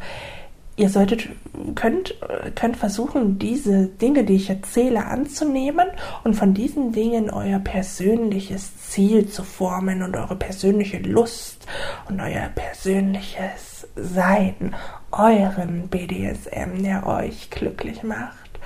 ihr 0.76 0.90
solltet, 0.90 1.30
könnt, 1.76 2.16
könnt 2.56 2.78
versuchen, 2.78 3.38
diese 3.38 3.88
Dinge, 3.88 4.24
die 4.24 4.36
ich 4.36 4.50
erzähle, 4.50 5.06
anzunehmen 5.06 5.88
und 6.24 6.36
von 6.36 6.54
diesen 6.54 6.92
Dingen 6.92 7.30
euer 7.30 7.60
persönliches 7.60 8.78
Ziel 8.78 9.28
zu 9.30 9.44
formen 9.44 10.02
und 10.02 10.16
eure 10.16 10.36
persönliche 10.36 11.00
Lust 11.00 11.68
und 12.10 12.20
euer 12.20 12.50
persönliches 12.56 13.88
Sein, 13.96 14.76
euren 15.12 15.88
BDSM, 15.90 16.82
der 16.82 17.06
euch 17.06 17.50
glücklich 17.52 18.02
macht. 18.04 18.60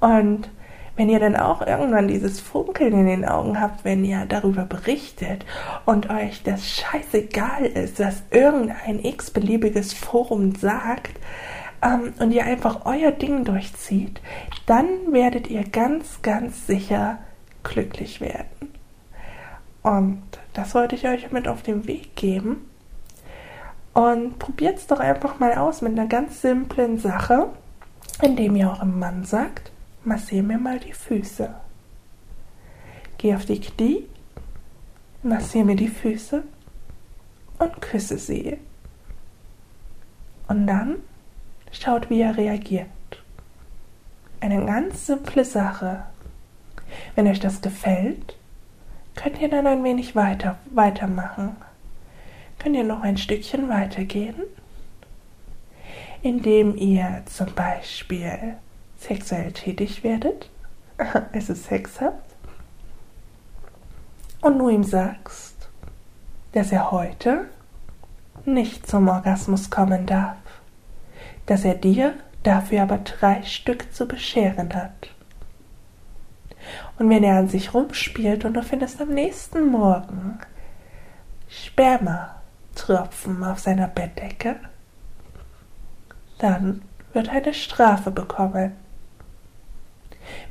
Und 0.00 0.48
wenn 0.98 1.08
ihr 1.08 1.20
dann 1.20 1.36
auch 1.36 1.64
irgendwann 1.64 2.08
dieses 2.08 2.40
Funkeln 2.40 2.92
in 2.92 3.06
den 3.06 3.24
Augen 3.24 3.60
habt, 3.60 3.84
wenn 3.84 4.04
ihr 4.04 4.26
darüber 4.26 4.64
berichtet 4.64 5.46
und 5.86 6.10
euch 6.10 6.42
das 6.42 6.68
scheißegal 6.68 7.66
ist, 7.66 8.00
was 8.00 8.24
irgendein 8.32 9.04
x-beliebiges 9.04 9.92
Forum 9.92 10.56
sagt, 10.56 11.12
ähm, 11.82 12.14
und 12.18 12.32
ihr 12.32 12.44
einfach 12.44 12.84
euer 12.84 13.12
Ding 13.12 13.44
durchzieht, 13.44 14.20
dann 14.66 14.88
werdet 15.12 15.48
ihr 15.48 15.62
ganz, 15.62 16.20
ganz 16.22 16.66
sicher 16.66 17.18
glücklich 17.62 18.20
werden. 18.20 18.72
Und 19.84 20.22
das 20.52 20.74
wollte 20.74 20.96
ich 20.96 21.06
euch 21.06 21.30
mit 21.30 21.46
auf 21.46 21.62
den 21.62 21.86
Weg 21.86 22.16
geben. 22.16 22.68
Und 23.94 24.40
probiert 24.40 24.78
es 24.78 24.88
doch 24.88 24.98
einfach 24.98 25.38
mal 25.38 25.54
aus 25.54 25.80
mit 25.80 25.92
einer 25.92 26.08
ganz 26.08 26.42
simplen 26.42 26.98
Sache, 26.98 27.50
indem 28.20 28.56
ihr 28.56 28.68
eurem 28.68 28.98
Mann 28.98 29.22
sagt, 29.22 29.70
massier 30.08 30.42
mir 30.42 30.58
mal 30.58 30.80
die 30.80 30.94
Füße. 30.94 31.54
Geh 33.18 33.34
auf 33.34 33.44
die 33.44 33.60
Knie, 33.60 34.06
massier 35.22 35.64
mir 35.64 35.76
die 35.76 35.88
Füße 35.88 36.42
und 37.58 37.80
küsse 37.82 38.18
sie. 38.18 38.58
Und 40.48 40.66
dann 40.66 40.96
schaut, 41.72 42.08
wie 42.08 42.22
er 42.22 42.36
reagiert. 42.36 42.88
Eine 44.40 44.64
ganz 44.64 45.06
simple 45.06 45.44
Sache. 45.44 46.04
Wenn 47.14 47.26
euch 47.26 47.40
das 47.40 47.60
gefällt, 47.60 48.36
könnt 49.14 49.40
ihr 49.40 49.50
dann 49.50 49.66
ein 49.66 49.84
wenig 49.84 50.16
weiter 50.16 50.58
weitermachen. 50.70 51.56
Könnt 52.58 52.76
ihr 52.76 52.84
noch 52.84 53.02
ein 53.02 53.18
Stückchen 53.18 53.68
weitergehen, 53.68 54.36
indem 56.22 56.76
ihr 56.76 57.22
zum 57.26 57.52
Beispiel 57.54 58.56
sexuell 58.98 59.52
tätig 59.52 60.04
werdet, 60.04 60.50
ist 61.32 61.54
Sex 61.64 62.00
habt, 62.00 62.34
und 64.40 64.58
du 64.58 64.68
ihm 64.68 64.84
sagst, 64.84 65.68
dass 66.52 66.72
er 66.72 66.90
heute 66.90 67.46
nicht 68.44 68.86
zum 68.86 69.08
Orgasmus 69.08 69.70
kommen 69.70 70.06
darf, 70.06 70.36
dass 71.46 71.64
er 71.64 71.74
dir 71.74 72.14
dafür 72.42 72.82
aber 72.82 72.98
drei 72.98 73.42
Stück 73.42 73.92
zu 73.92 74.06
bescheren 74.06 74.74
hat. 74.74 75.10
Und 76.98 77.08
wenn 77.10 77.24
er 77.24 77.38
an 77.38 77.48
sich 77.48 77.74
rumspielt 77.74 78.44
und 78.44 78.54
du 78.54 78.62
findest 78.62 79.00
am 79.00 79.08
nächsten 79.08 79.70
Morgen 79.70 80.38
Sperma-Tropfen 81.48 83.42
auf 83.44 83.58
seiner 83.58 83.88
Bettdecke, 83.88 84.56
dann 86.38 86.82
wird 87.12 87.28
er 87.28 87.34
eine 87.34 87.54
Strafe 87.54 88.10
bekommen. 88.10 88.72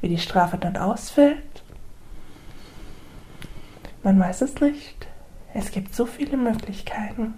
Wie 0.01 0.09
die 0.09 0.17
Strafe 0.17 0.57
dann 0.57 0.77
ausfällt, 0.77 1.63
man 4.03 4.19
weiß 4.19 4.41
es 4.41 4.61
nicht. 4.61 5.07
Es 5.53 5.71
gibt 5.71 5.95
so 5.95 6.05
viele 6.05 6.37
Möglichkeiten. 6.37 7.33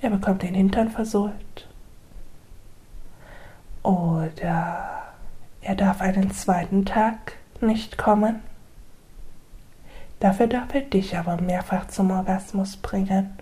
Er 0.00 0.10
bekommt 0.10 0.42
den 0.42 0.54
Hintern 0.54 0.90
versohlt. 0.90 1.68
Oder 3.82 5.02
er 5.60 5.74
darf 5.76 6.00
einen 6.00 6.32
zweiten 6.32 6.84
Tag 6.84 7.34
nicht 7.60 7.98
kommen. 7.98 8.40
Dafür 10.20 10.46
darf 10.46 10.74
er 10.74 10.80
dich 10.80 11.16
aber 11.16 11.40
mehrfach 11.40 11.86
zum 11.88 12.10
Orgasmus 12.10 12.76
bringen. 12.76 13.38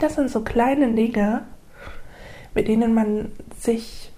Das 0.00 0.14
sind 0.14 0.30
so 0.30 0.42
kleine 0.42 0.92
Dinge, 0.94 1.42
mit 2.54 2.68
denen 2.68 2.94
man 2.94 3.32
sich 3.56 4.12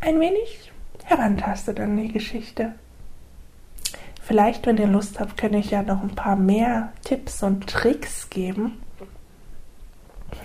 ein 0.00 0.20
wenig 0.20 0.72
herantastet 1.04 1.80
an 1.80 1.96
die 1.96 2.12
Geschichte. 2.12 2.74
Vielleicht, 4.22 4.66
wenn 4.66 4.76
ihr 4.76 4.86
Lust 4.86 5.20
habt, 5.20 5.38
kann 5.38 5.54
ich 5.54 5.70
ja 5.70 5.82
noch 5.82 6.02
ein 6.02 6.14
paar 6.14 6.36
mehr 6.36 6.92
Tipps 7.02 7.42
und 7.42 7.66
Tricks 7.66 8.28
geben. 8.28 8.74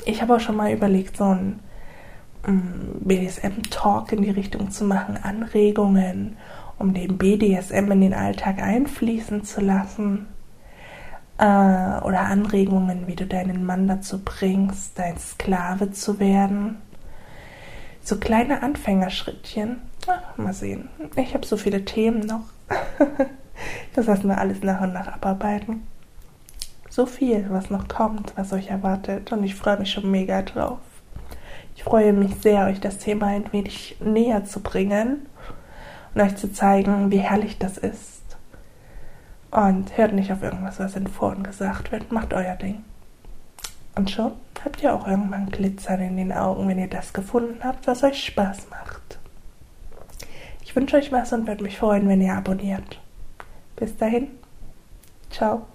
Ich 0.06 0.22
habe 0.22 0.36
auch 0.36 0.40
schon 0.40 0.56
mal 0.56 0.72
überlegt, 0.72 1.18
so 1.18 1.26
ein 1.26 1.60
mm, 2.48 3.06
BDSM-Talk 3.06 4.14
in 4.14 4.22
die 4.22 4.30
Richtung 4.30 4.72
zu 4.72 4.86
machen, 4.86 5.18
Anregungen, 5.22 6.38
um 6.80 6.94
den 6.94 7.18
BDSM 7.18 7.92
in 7.92 8.02
den 8.02 8.14
Alltag 8.14 8.62
einfließen 8.62 9.44
zu 9.44 9.60
lassen. 9.60 10.28
Äh, 11.38 11.44
oder 11.44 12.22
Anregungen, 12.22 13.08
wie 13.08 13.16
du 13.16 13.26
deinen 13.26 13.66
Mann 13.66 13.90
dazu 13.90 14.24
bringst, 14.24 14.98
dein 14.98 15.18
Sklave 15.18 15.92
zu 15.92 16.20
werden 16.20 16.78
so 18.04 18.18
kleine 18.18 18.62
Anfängerschrittchen. 18.62 19.82
Ach, 20.08 20.38
mal 20.38 20.54
sehen. 20.54 20.90
Ich 21.16 21.34
habe 21.34 21.46
so 21.46 21.58
viele 21.58 21.86
Themen 21.86 22.20
noch. 22.20 22.44
das 23.96 24.06
lassen 24.08 24.28
wir 24.28 24.38
alles 24.38 24.62
nach 24.62 24.82
und 24.82 24.94
nach 24.94 25.08
abarbeiten. 25.08 25.88
So 26.90 27.06
viel, 27.06 27.48
was 27.50 27.70
noch 27.70 27.88
kommt, 27.88 28.34
was 28.36 28.54
euch 28.54 28.68
erwartet. 28.68 29.32
Und 29.32 29.44
ich 29.44 29.56
freue 29.56 29.80
mich 29.80 29.92
schon 29.92 30.12
mega 30.12 30.42
drauf. 30.42 30.80
Ich 31.76 31.84
freue 31.84 32.14
mich 32.14 32.36
sehr, 32.36 32.66
euch 32.66 32.80
das 32.80 33.00
Thema 33.00 33.28
ein 33.28 33.52
wenig 33.52 33.98
näher 34.00 34.46
zu 34.46 34.60
bringen 34.60 35.26
und 36.14 36.22
euch 36.22 36.36
zu 36.36 36.52
zeigen, 36.52 37.10
wie 37.10 37.18
herrlich 37.18 37.58
das 37.58 37.78
ist. 37.78 38.22
Und 39.50 39.98
hört 39.98 40.14
nicht 40.14 40.32
auf 40.32 40.44
irgendwas, 40.44 40.80
was 40.80 40.96
in 40.96 41.08
Foren 41.08 41.44
gesagt 41.44 41.92
wird. 41.92 42.12
Macht 42.12 42.34
euer 42.34 42.56
Ding. 42.56 42.84
Und 43.96 44.10
schon 44.10 44.34
habt 44.64 44.82
ihr 44.82 44.94
auch 44.94 45.08
irgendwann 45.08 45.50
Glitzern 45.50 46.02
in 46.02 46.18
den 46.18 46.32
Augen, 46.32 46.68
wenn 46.68 46.80
ihr 46.80 46.90
das 46.90 47.14
gefunden 47.14 47.64
habt, 47.64 47.88
was 47.88 48.04
euch 48.04 48.24
Spaß 48.24 48.70
macht. 48.70 49.20
Ich 50.64 50.76
wünsche 50.76 50.98
euch 50.98 51.12
was 51.12 51.34
und 51.34 51.48
würde 51.48 51.64
mich 51.64 51.78
freuen, 51.78 52.08
wenn 52.08 52.22
ihr 52.22 52.34
abonniert. 52.34 53.00
Bis 53.76 53.96
dahin. 53.98 54.30
Ciao. 55.30 55.68